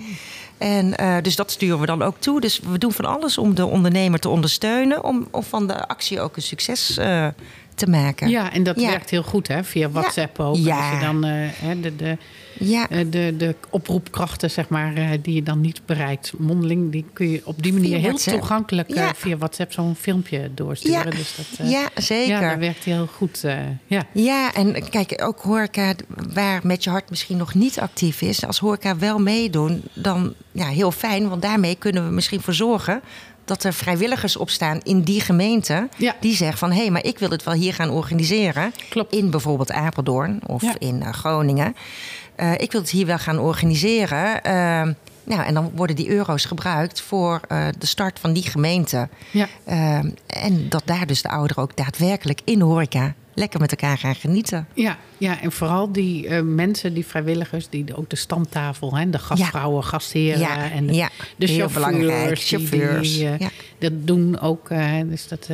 En 0.62 0.94
uh, 1.00 1.16
dus 1.22 1.36
dat 1.36 1.50
sturen 1.50 1.80
we 1.80 1.86
dan 1.86 2.02
ook 2.02 2.16
toe. 2.18 2.40
Dus 2.40 2.60
we 2.60 2.78
doen 2.78 2.92
van 2.92 3.04
alles 3.04 3.38
om 3.38 3.54
de 3.54 3.66
ondernemer 3.66 4.18
te 4.18 4.28
ondersteunen, 4.28 5.04
om, 5.04 5.28
om 5.30 5.42
van 5.42 5.66
de 5.66 5.86
actie 5.86 6.20
ook 6.20 6.36
een 6.36 6.42
succes 6.42 6.98
uh, 6.98 7.26
te 7.74 7.86
maken. 7.86 8.28
Ja, 8.28 8.52
en 8.52 8.62
dat 8.62 8.80
ja. 8.80 8.88
werkt 8.88 9.10
heel 9.10 9.22
goed, 9.22 9.48
hè? 9.48 9.64
Via 9.64 9.90
WhatsApp 9.90 10.38
ook. 10.38 10.56
Ja. 10.56 10.76
Als 10.76 10.98
je 10.98 11.04
dan 11.04 11.26
uh, 11.26 11.82
de, 11.82 11.96
de, 11.96 12.16
ja. 12.58 12.90
uh, 12.90 12.98
de, 13.10 13.34
de 13.36 13.54
oproepkrachten, 13.70 14.50
zeg 14.50 14.68
maar, 14.68 14.98
uh, 14.98 15.10
die 15.22 15.34
je 15.34 15.42
dan 15.42 15.60
niet 15.60 15.86
bereikt, 15.86 16.32
mondeling, 16.38 16.92
die 16.92 17.04
kun 17.12 17.30
je 17.30 17.40
op 17.44 17.62
die 17.62 17.72
manier 17.72 17.88
via 17.88 17.98
heel 17.98 18.08
WhatsApp. 18.08 18.38
toegankelijk 18.38 19.12
via 19.14 19.36
WhatsApp 19.36 19.72
zo'n 19.72 19.94
filmpje 19.94 20.50
doorsturen. 20.54 21.04
Ja, 21.04 21.10
dus 21.10 21.36
dat, 21.36 21.68
ja 21.68 21.88
zeker. 21.94 22.40
Ja, 22.40 22.50
dat 22.50 22.58
werkt 22.58 22.84
heel 22.84 23.06
goed. 23.06 23.44
ja. 23.86 24.06
ja, 24.12 24.54
en 24.54 24.88
kijk, 24.90 25.22
ook 25.24 25.40
horeca 25.40 25.94
waar 26.34 26.60
Met 26.62 26.84
Je 26.84 26.90
Hart 26.90 27.10
misschien 27.10 27.36
nog 27.36 27.54
niet 27.54 27.80
actief 27.80 28.20
is, 28.20 28.46
als 28.46 28.58
horeca 28.58 28.96
wel 28.96 29.18
meedoen, 29.18 29.82
dan 29.92 30.34
ja, 30.52 30.66
heel 30.66 30.90
fijn, 30.90 31.28
want 31.28 31.42
daarmee 31.42 31.74
kunnen 31.74 32.06
we 32.06 32.10
misschien 32.12 32.40
voor 32.40 32.54
zorgen 32.54 33.02
dat 33.44 33.64
er 33.64 33.72
vrijwilligers 33.72 34.36
opstaan 34.36 34.80
in 34.82 35.02
die 35.02 35.20
gemeente. 35.20 35.88
Ja. 35.96 36.16
Die 36.20 36.34
zeggen 36.34 36.58
van 36.58 36.70
hé, 36.70 36.80
hey, 36.80 36.90
maar 36.90 37.04
ik 37.04 37.18
wil 37.18 37.30
het 37.30 37.42
wel 37.42 37.54
hier 37.54 37.74
gaan 37.74 37.90
organiseren. 37.90 38.72
Klopt. 38.88 39.14
In 39.14 39.30
bijvoorbeeld 39.30 39.72
Apeldoorn 39.72 40.40
of 40.46 40.62
ja. 40.62 40.74
in 40.78 41.00
uh, 41.02 41.12
Groningen. 41.12 41.76
Uh, 42.36 42.52
ik 42.52 42.72
wil 42.72 42.80
het 42.80 42.90
hier 42.90 43.06
wel 43.06 43.18
gaan 43.18 43.38
organiseren. 43.38 44.40
Uh, 44.46 44.94
nou, 45.24 45.42
en 45.44 45.54
dan 45.54 45.70
worden 45.74 45.96
die 45.96 46.08
euro's 46.08 46.44
gebruikt 46.44 47.00
voor 47.00 47.40
uh, 47.48 47.66
de 47.78 47.86
start 47.86 48.18
van 48.18 48.32
die 48.32 48.42
gemeente. 48.42 49.08
Ja. 49.30 49.48
en 50.26 50.68
dat 50.68 50.82
daar 50.84 51.06
dus 51.06 51.22
de 51.22 51.28
ouderen 51.28 51.62
ook 51.62 51.76
daadwerkelijk 51.76 52.40
in 52.44 52.58
de 52.58 52.64
horeca 52.64 53.14
lekker 53.34 53.60
met 53.60 53.70
elkaar 53.70 53.98
gaan 53.98 54.14
genieten. 54.14 54.66
Ja, 54.74 54.98
ja 55.18 55.40
en 55.40 55.52
vooral 55.52 55.92
die 55.92 56.26
uh, 56.26 56.40
mensen, 56.40 56.94
die 56.94 57.06
vrijwilligers, 57.06 57.68
die 57.68 57.96
ook 57.96 58.10
de 58.10 58.16
stamtafel, 58.16 58.96
hè, 58.96 59.10
de 59.10 59.18
gastvrouwen, 59.18 59.82
ja. 59.82 59.88
gastheren 59.88 60.40
ja, 60.40 60.70
en 60.70 60.86
de, 60.86 60.94
ja, 60.94 61.08
de 61.36 61.46
chauffeurs, 61.46 62.48
chauffeurs 62.48 63.12
die, 63.12 63.36
die, 63.36 63.40
uh, 63.40 63.48
dat 63.78 63.92
doen 63.94 64.40
ook. 64.40 64.70
Uh, 64.70 65.00
dus 65.04 65.28
dat, 65.28 65.48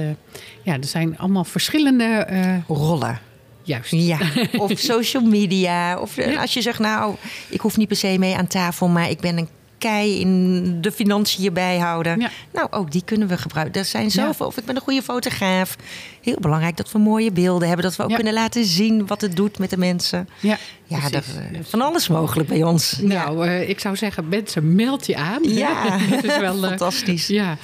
ja, 0.62 0.72
er 0.72 0.84
zijn 0.84 1.18
allemaal 1.18 1.44
verschillende 1.44 2.26
rollen. 2.66 3.18
Juist. 3.62 3.90
Ja, 3.90 4.18
of 4.56 4.72
social 4.94 5.22
media. 5.22 6.00
Of 6.00 6.18
als 6.36 6.54
je 6.54 6.62
zegt, 6.62 6.78
nou, 6.78 7.14
ik 7.48 7.60
hoef 7.60 7.76
niet 7.76 7.88
per 7.88 7.96
se 7.96 8.16
mee 8.18 8.36
aan 8.36 8.46
tafel, 8.46 8.88
maar 8.88 9.10
ik 9.10 9.20
ben 9.20 9.38
een 9.38 9.48
kei 9.78 10.20
in 10.20 10.80
de 10.80 10.92
financiën 10.92 11.52
bijhouden. 11.52 12.30
Nou, 12.52 12.66
ook 12.70 12.92
die 12.92 13.02
kunnen 13.04 13.28
we 13.28 13.38
gebruiken. 13.38 13.80
Er 13.80 13.86
zijn 13.86 14.10
zoveel. 14.10 14.46
Of 14.46 14.56
ik 14.56 14.64
ben 14.64 14.76
een 14.76 14.82
goede 14.82 15.02
fotograaf. 15.02 15.76
Heel 16.20 16.36
belangrijk 16.40 16.76
dat 16.76 16.92
we 16.92 16.98
mooie 16.98 17.32
beelden 17.32 17.68
hebben. 17.68 17.86
Dat 17.86 17.96
we 17.96 18.02
ook 18.02 18.14
kunnen 18.14 18.32
laten 18.32 18.64
zien 18.64 19.06
wat 19.06 19.20
het 19.20 19.36
doet 19.36 19.58
met 19.58 19.70
de 19.70 19.78
mensen. 19.78 20.28
Ja, 20.40 20.58
ja 20.84 21.10
eh, 21.10 21.20
van 21.62 21.80
alles 21.80 22.08
mogelijk 22.08 22.48
bij 22.48 22.62
ons. 22.62 22.98
Nou, 23.00 23.46
uh, 23.46 23.68
ik 23.68 23.80
zou 23.80 23.96
zeggen, 23.96 24.28
mensen, 24.28 24.74
meld 24.74 25.06
je 25.06 25.16
aan. 25.16 25.42
Ja, 25.42 25.98
dat 26.10 26.24
is 26.24 26.38
wel 26.38 26.58
fantastisch. 26.68 27.26
ja. 27.26 27.56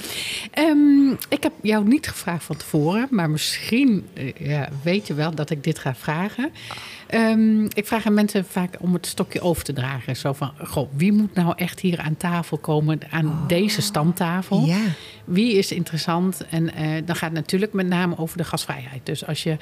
Um, 0.59 1.17
ik 1.29 1.43
heb 1.43 1.53
jou 1.61 1.87
niet 1.87 2.07
gevraagd 2.07 2.43
van 2.43 2.57
tevoren, 2.57 3.07
maar 3.09 3.29
misschien 3.29 4.07
ja, 4.37 4.69
weet 4.83 5.07
je 5.07 5.13
wel 5.13 5.35
dat 5.35 5.49
ik 5.49 5.63
dit 5.63 5.79
ga 5.79 5.95
vragen. 5.95 6.51
Um, 7.13 7.67
ik 7.73 7.87
vraag 7.87 8.05
aan 8.05 8.13
mensen 8.13 8.45
vaak 8.45 8.75
om 8.79 8.93
het 8.93 9.05
stokje 9.05 9.41
over 9.41 9.63
te 9.63 9.73
dragen. 9.73 10.15
Zo 10.15 10.33
van, 10.33 10.51
goh, 10.63 10.89
wie 10.95 11.11
moet 11.11 11.33
nou 11.33 11.53
echt 11.55 11.79
hier 11.79 11.99
aan 11.99 12.17
tafel 12.17 12.57
komen, 12.57 12.99
aan 13.09 13.27
oh. 13.27 13.47
deze 13.47 13.81
stamtafel? 13.81 14.65
Ja. 14.65 14.81
Wie 15.25 15.53
is 15.53 15.71
interessant? 15.71 16.45
En 16.49 16.63
uh, 16.63 16.71
dan 17.05 17.15
gaat 17.15 17.29
het 17.29 17.39
natuurlijk 17.39 17.73
met 17.73 17.87
name 17.87 18.17
over 18.17 18.37
de 18.37 18.43
gasvrijheid. 18.43 19.05
Dus 19.05 19.25
als 19.25 19.43
je... 19.43 19.57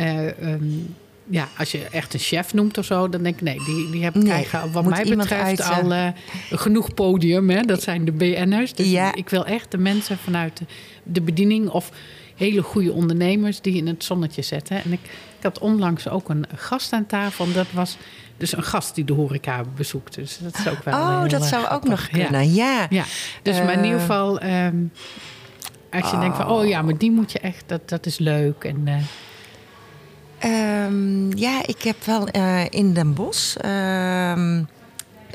Uh, 0.00 0.52
um, 0.52 0.94
ja, 1.26 1.48
als 1.58 1.72
je 1.72 1.86
echt 1.90 2.14
een 2.14 2.20
chef 2.20 2.54
noemt 2.54 2.78
of 2.78 2.84
zo, 2.84 3.08
dan 3.08 3.22
denk 3.22 3.34
ik 3.34 3.42
nee, 3.42 3.64
die, 3.64 3.90
die 3.90 4.02
hebben 4.02 4.24
nee, 4.24 4.46
wat 4.72 4.84
mij 4.84 5.04
betreft 5.04 5.62
al 5.62 5.92
uh, 5.92 6.08
genoeg 6.50 6.94
podium. 6.94 7.50
Hè? 7.50 7.62
Dat 7.62 7.82
zijn 7.82 8.04
de 8.04 8.12
BN'ers. 8.12 8.74
Dus 8.74 8.90
ja. 8.90 9.14
ik 9.14 9.28
wil 9.28 9.46
echt 9.46 9.70
de 9.70 9.78
mensen 9.78 10.18
vanuit 10.18 10.58
de, 10.58 10.64
de 11.02 11.20
bediening 11.20 11.68
of 11.68 11.90
hele 12.40 12.62
goede 12.62 12.92
ondernemers 12.92 13.60
die 13.60 13.76
in 13.76 13.86
het 13.86 14.04
zonnetje 14.04 14.42
zetten. 14.42 14.84
En 14.84 14.92
ik, 14.92 15.00
ik 15.38 15.42
had 15.42 15.58
onlangs 15.58 16.08
ook 16.08 16.28
een 16.28 16.46
gast 16.54 16.92
aan 16.92 17.06
tafel. 17.06 17.44
En 17.44 17.52
dat 17.52 17.66
was 17.72 17.96
dus 18.36 18.56
een 18.56 18.62
gast 18.62 18.94
die 18.94 19.04
de 19.04 19.12
horeca 19.12 19.62
bezoekt. 19.76 20.14
Dus 20.14 20.38
dat 20.38 20.58
is 20.58 20.68
ook 20.68 20.84
wel. 20.84 20.94
Oh, 20.94 21.28
dat 21.28 21.44
zou 21.44 21.68
ook 21.68 21.84
nog 21.84 22.08
kunnen. 22.08 22.54
Ja. 22.54 22.86
ja. 22.90 23.04
Dus 23.42 23.58
maar 23.58 23.72
in 23.72 23.84
ieder 23.84 23.98
eh. 23.98 24.00
geval, 24.00 24.42
um, 24.42 24.92
als 25.90 26.10
je 26.10 26.18
denkt 26.18 26.36
van, 26.36 26.48
oh 26.48 26.66
ja, 26.66 26.82
maar 26.82 26.98
die 26.98 27.10
moet 27.10 27.32
je 27.32 27.38
echt, 27.38 27.64
dat, 27.66 27.88
dat 27.88 28.06
is 28.06 28.18
leuk. 28.18 28.64
En, 28.64 28.86
uh, 30.44 30.84
um, 30.84 31.36
ja, 31.36 31.66
ik 31.66 31.82
heb 31.82 32.04
wel 32.04 32.28
uh, 32.36 32.64
in 32.70 32.94
Den 32.94 33.14
Bosch. 33.14 33.56
Um, 33.64 34.68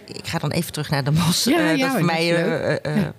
ik 0.05 0.27
ga 0.27 0.37
dan 0.37 0.51
even 0.51 0.71
terug 0.71 0.89
naar 0.89 1.03
Den 1.03 1.13
Bosch. 1.13 1.45
Ja, 1.45 1.69
ja, 1.69 1.87
dat 1.87 1.95
voor 1.95 2.05
mij. 2.05 2.25
Ja. 2.25 3.13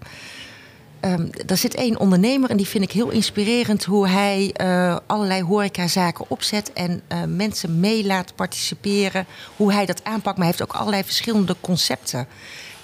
Um, 1.00 1.30
er 1.46 1.56
zit 1.56 1.74
één 1.74 1.98
ondernemer 1.98 2.50
en 2.50 2.56
die 2.56 2.66
vind 2.66 2.84
ik 2.84 2.92
heel 2.92 3.10
inspirerend 3.10 3.84
hoe 3.84 4.08
hij 4.08 4.54
uh, 4.60 4.96
allerlei 5.06 5.42
horecazaken 5.42 6.24
opzet 6.28 6.72
en 6.72 7.02
uh, 7.12 7.18
mensen 7.24 7.80
mee 7.80 8.06
laat 8.06 8.34
participeren. 8.34 9.26
Hoe 9.56 9.72
hij 9.72 9.86
dat 9.86 10.04
aanpakt, 10.04 10.36
maar 10.36 10.46
hij 10.46 10.54
heeft 10.56 10.62
ook 10.62 10.76
allerlei 10.76 11.04
verschillende 11.04 11.56
concepten. 11.60 12.26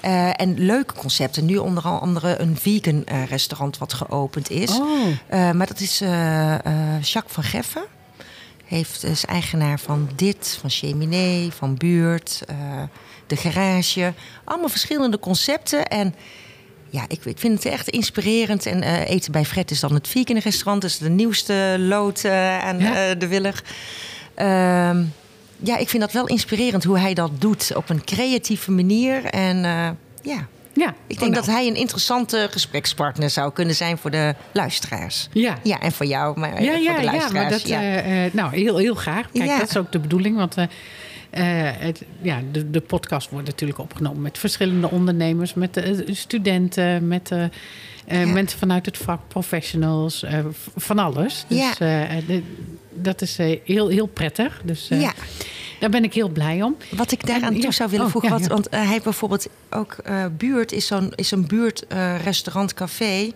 Uh, 0.05 0.40
en 0.40 0.59
leuke 0.59 0.94
concepten. 0.94 1.44
Nu 1.44 1.57
onder 1.57 1.83
andere 1.83 2.40
een 2.40 2.57
vegan 2.57 3.05
restaurant 3.29 3.79
wat 3.79 3.92
geopend 3.92 4.51
is. 4.51 4.70
Oh. 4.70 5.53
maar 5.53 5.66
dat 5.66 5.81
is 5.81 5.98
Jacques 7.01 7.33
van 7.33 7.42
Geffen. 7.42 7.85
Heeft, 8.64 9.05
is 9.05 9.25
eigenaar 9.25 9.81
van 9.81 10.09
Dit, 10.16 10.59
van 10.61 10.70
Cheminee, 10.70 11.51
van 11.53 11.75
Buurt, 11.75 12.42
de 13.27 13.37
Garage. 13.37 14.12
Allemaal 14.44 14.68
verschillende 14.68 15.18
concepten. 15.18 15.87
En 15.87 16.14
ja, 16.93 17.05
ik, 17.09 17.25
ik 17.25 17.39
vind 17.39 17.65
het 17.65 17.73
echt 17.73 17.89
inspirerend. 17.89 18.67
En 18.67 18.83
uh, 18.83 19.11
eten 19.11 19.33
bij 19.33 19.45
Fred 19.45 19.71
is 19.71 19.81
dan 19.81 19.95
het 19.95 20.09
vegan 20.09 20.39
restaurant. 20.39 20.83
Dus 20.83 20.99
de 20.99 21.09
nieuwste 21.09 21.77
lood 21.79 22.25
uh, 22.25 22.59
aan 22.59 22.79
ja. 22.79 23.11
uh, 23.11 23.19
de 23.19 23.27
Willig. 23.27 23.65
Ehm, 24.35 25.03
ja, 25.57 25.77
ik 25.77 25.89
vind 25.89 26.03
dat 26.03 26.13
wel 26.13 26.27
inspirerend 26.27 26.85
hoe 26.85 26.99
hij 26.99 27.15
dat 27.15 27.31
doet. 27.39 27.73
Op 27.77 27.89
een 27.89 28.05
creatieve 28.05 28.71
manier. 28.71 29.25
En 29.25 29.57
ja, 30.23 30.47
ja, 30.73 30.95
ik 31.07 31.19
denk 31.19 31.35
dat 31.35 31.47
hij 31.47 31.67
een 31.67 31.75
interessante 31.75 32.49
gesprekspartner 32.51 33.31
zou 33.31 33.53
kunnen 33.53 33.75
zijn 33.75 33.99
voor 33.99 34.11
de 34.11 34.35
luisteraars. 34.53 35.29
Ja, 35.33 35.59
ja 35.63 35.81
en 35.81 35.93
voor 35.93 36.07
jou, 36.07 36.39
maar 36.39 36.63
ja, 36.63 36.73
voor 36.73 36.99
de 36.99 37.05
luisteraars. 37.05 37.27
Ja, 37.33 37.41
maar 37.41 37.51
dat, 37.51 37.69
ja. 37.69 38.29
nou, 38.33 38.55
heel, 38.55 38.77
heel 38.77 38.95
graag. 38.95 39.31
Kijk, 39.33 39.59
dat 39.59 39.69
is 39.69 39.77
ook 39.77 39.93
de 39.93 39.99
bedoeling. 39.99 40.37
Want 40.37 40.55
het, 41.40 42.03
ja, 42.23 42.40
de, 42.53 42.71
de 42.71 42.81
podcast 42.81 43.31
wordt 43.31 43.47
natuurlijk 43.47 43.79
opgenomen 43.79 44.23
met 44.23 44.38
verschillende 44.38 44.90
ondernemers, 44.90 45.55
met 45.55 45.75
de 45.75 46.05
studenten, 46.11 47.09
met 47.09 47.29
de, 47.29 47.51
uh, 48.12 48.33
mensen 48.33 48.59
vanuit 48.59 48.87
het 48.87 48.99
vak, 48.99 49.21
professionals, 49.29 50.23
uh, 50.23 50.38
van 50.77 50.99
alles. 50.99 51.45
Dus 51.49 51.59
ja. 51.59 51.75
De, 52.27 52.42
dat 52.90 53.23
is 53.23 53.38
heel, 53.64 53.88
heel 53.88 54.07
prettig. 54.07 54.61
Dus 54.64 54.88
ja. 54.88 55.12
daar 55.81 55.90
ben 55.90 56.05
ik 56.05 56.14
heel 56.14 56.29
blij 56.29 56.62
om. 56.62 56.77
Wat 56.90 57.12
ik 57.12 57.27
daaraan 57.27 57.61
toe 57.61 57.73
zou 57.73 57.90
willen 57.90 58.07
oh, 58.07 58.12
voegen, 58.12 58.31
wat, 58.31 58.47
want 58.47 58.66
hij 58.71 59.01
bijvoorbeeld 59.03 59.49
ook 59.71 59.97
buurt 60.37 60.73
is 60.73 60.87
zo'n 60.87 61.12
is 61.14 61.31
een 61.31 61.47
buurtrestaurant 61.47 62.75
café. 62.75 63.31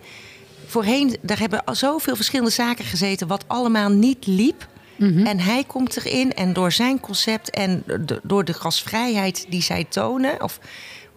Voorheen, 0.65 1.15
daar 1.21 1.39
hebben 1.39 1.63
zoveel 1.71 2.15
verschillende 2.15 2.51
zaken 2.51 2.85
gezeten, 2.85 3.27
wat 3.27 3.43
allemaal 3.47 3.89
niet 3.89 4.27
liep. 4.27 4.67
Mhm. 4.97 5.25
En 5.25 5.39
hij 5.39 5.63
komt 5.63 6.05
erin 6.05 6.33
en 6.33 6.53
door 6.53 6.71
zijn 6.71 6.99
concept 6.99 7.49
en 7.49 7.83
door 8.23 8.45
de 8.45 8.53
gasvrijheid 8.53 9.45
die 9.49 9.61
zij 9.61 9.85
tonen, 9.89 10.43
of 10.43 10.59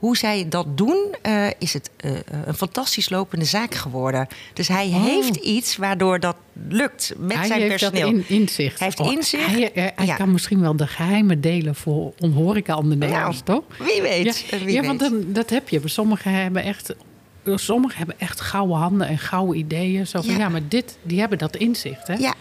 hoe 0.00 0.16
zij 0.16 0.46
dat 0.48 0.76
doen, 0.76 1.14
uh, 1.26 1.46
is 1.58 1.72
het 1.72 1.90
uh, 2.04 2.10
een 2.44 2.54
fantastisch 2.54 3.10
lopende 3.10 3.44
zaak 3.44 3.74
geworden. 3.74 4.26
Dus 4.52 4.68
hij 4.68 4.86
oh. 4.86 5.04
heeft 5.04 5.36
iets 5.36 5.76
waardoor 5.76 6.20
dat 6.20 6.36
lukt 6.68 7.12
met 7.18 7.36
hij 7.36 7.46
zijn 7.46 7.60
heeft 7.60 7.70
personeel. 7.70 8.12
Dat 8.12 8.28
in, 8.28 8.40
inzicht. 8.40 8.78
Hij 8.78 8.86
heeft 8.86 9.00
oh, 9.00 9.12
inzicht. 9.12 9.46
Hij, 9.46 9.70
hij, 9.74 9.92
hij 9.96 10.06
ja. 10.06 10.16
kan 10.16 10.32
misschien 10.32 10.60
wel 10.60 10.76
de 10.76 10.86
geheimen 10.86 11.40
delen 11.40 11.74
voor 11.74 12.12
onhoreca-ondernemers, 12.18 13.42
nou, 13.44 13.62
toch? 13.62 13.86
Wie 13.86 14.02
weet. 14.02 14.44
Ja, 14.50 14.58
wie 14.58 14.74
ja 14.74 14.82
want 14.82 15.00
dan, 15.00 15.24
dat 15.26 15.50
heb 15.50 15.68
je. 15.68 15.80
Sommigen 15.84 16.32
hebben 16.32 16.62
echt 16.62 16.94
sommigen 17.44 17.98
hebben 17.98 18.18
echt 18.18 18.40
gouden 18.40 18.76
handen 18.76 19.06
en 19.08 19.18
gouden 19.18 19.56
ideeën. 19.56 20.06
Zo 20.06 20.20
van 20.20 20.36
ja, 20.36 20.48
maar 20.48 20.68
dit, 20.68 20.98
die 21.02 21.20
hebben 21.20 21.38
dat 21.38 21.56
inzicht. 21.56 22.06
Hè? 22.06 22.14
Ja. 22.14 22.34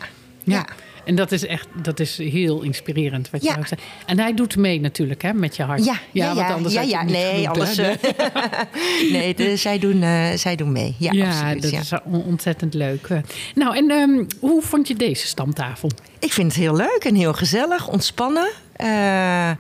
ja. 0.44 0.68
En 1.10 1.16
dat 1.16 1.32
is 1.32 1.46
echt 1.46 1.68
dat 1.84 2.00
is 2.00 2.18
heel 2.18 2.62
inspirerend. 2.62 3.30
Wat 3.30 3.44
je 3.44 3.48
ja. 3.48 3.56
zegt. 3.56 3.82
En 4.06 4.20
hij 4.20 4.34
doet 4.34 4.58
mee 4.58 4.80
natuurlijk 4.80 5.22
hè, 5.22 5.34
met 5.34 5.56
je 5.56 5.64
hart. 5.64 5.86
Ja, 5.86 6.00
ja, 6.12 6.34
ja, 6.34 6.54
anders 6.54 6.74
ja, 6.74 6.82
ja. 6.82 7.04
nee, 7.04 7.50
alles. 7.50 7.76
Nee, 9.12 9.36
de, 9.36 9.56
zij, 9.56 9.80
doen, 9.80 10.02
uh, 10.02 10.30
zij 10.34 10.56
doen 10.56 10.72
mee. 10.72 10.96
Ja, 10.98 11.12
ja 11.12 11.30
absoluut, 11.30 11.62
dat 11.62 11.72
is 11.72 11.92
ontzettend 12.04 12.74
leuk. 12.74 13.08
Nou, 13.56 13.76
en 13.78 13.92
um, 13.92 14.28
hoe 14.40 14.62
vond 14.62 14.88
je 14.88 14.96
deze 14.96 15.28
stamtafel? 15.28 15.92
Ik 16.20 16.34
vind 16.34 16.52
het 16.52 16.62
heel 16.62 16.76
leuk 16.76 17.04
en 17.04 17.16
heel 17.16 17.34
gezellig, 17.34 17.88
ontspannen. 17.88 18.50
Uh, 18.78 19.52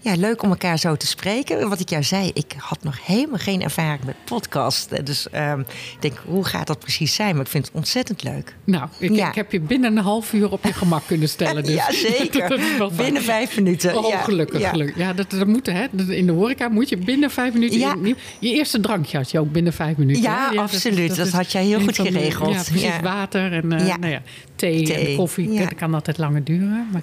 ja, 0.00 0.14
leuk 0.16 0.42
om 0.42 0.50
elkaar 0.50 0.78
zo 0.78 0.96
te 0.96 1.06
spreken. 1.06 1.68
Wat 1.68 1.80
ik 1.80 1.88
jou 1.88 2.02
zei, 2.02 2.30
ik 2.34 2.54
had 2.56 2.82
nog 2.82 3.06
helemaal 3.06 3.38
geen 3.38 3.62
ervaring 3.62 4.04
met 4.04 4.14
podcast. 4.24 5.06
Dus 5.06 5.26
um, 5.34 5.60
ik 5.60 5.96
denk, 6.00 6.14
hoe 6.26 6.44
gaat 6.44 6.66
dat 6.66 6.78
precies 6.78 7.14
zijn? 7.14 7.34
Maar 7.34 7.44
ik 7.44 7.50
vind 7.50 7.66
het 7.66 7.74
ontzettend 7.74 8.22
leuk. 8.22 8.54
Nou, 8.64 8.88
ik, 8.98 9.10
ik 9.10 9.34
heb 9.34 9.52
je 9.52 9.60
binnen 9.60 9.96
een 9.96 10.02
half 10.02 10.32
uur 10.32 10.52
op 10.52 10.64
je 10.64 10.72
gemak 10.72 11.02
kunnen 11.06 11.28
stellen. 11.28 11.64
Dus. 11.64 11.74
ja, 11.86 11.92
zeker. 11.92 12.60
binnen 12.96 13.22
vijf 13.22 13.56
minuten. 13.56 13.96
Oh, 13.96 14.08
ja. 14.08 14.18
gelukkig, 14.22 14.60
ja. 14.60 14.68
gelukkig. 14.68 14.96
Ja, 14.96 15.12
dat, 15.12 15.30
dat 15.30 15.46
moet, 15.46 15.66
hè. 15.66 15.86
In 16.08 16.26
de 16.26 16.32
horeca 16.32 16.68
moet 16.68 16.88
je 16.88 16.96
binnen 16.96 17.30
vijf 17.30 17.52
minuten... 17.52 17.78
Ja. 17.78 17.96
Je, 18.02 18.16
je 18.38 18.52
eerste 18.52 18.80
drankje 18.80 19.16
had 19.16 19.30
je 19.30 19.38
ook 19.38 19.52
binnen 19.52 19.72
vijf 19.72 19.96
minuten. 19.96 20.22
Ja, 20.22 20.50
ja 20.52 20.62
absoluut. 20.62 21.08
Dat, 21.08 21.16
dat, 21.16 21.26
dat 21.26 21.34
had 21.34 21.52
jij 21.52 21.64
heel 21.64 21.80
goed 21.80 21.94
geregeld. 21.94 22.54
Ja, 22.54 22.62
precies. 22.62 23.00
Water 23.02 23.52
en 23.52 23.64
uh, 23.64 23.96
nou 23.96 24.08
ja, 24.08 24.22
thee, 24.58 24.82
thee, 24.82 25.08
en 25.08 25.16
koffie. 25.16 25.58
Dat 25.58 25.74
kan 25.74 25.94
altijd 25.94 26.18
langer 26.18 26.44
duren. 26.44 26.88
Maar 26.92 27.02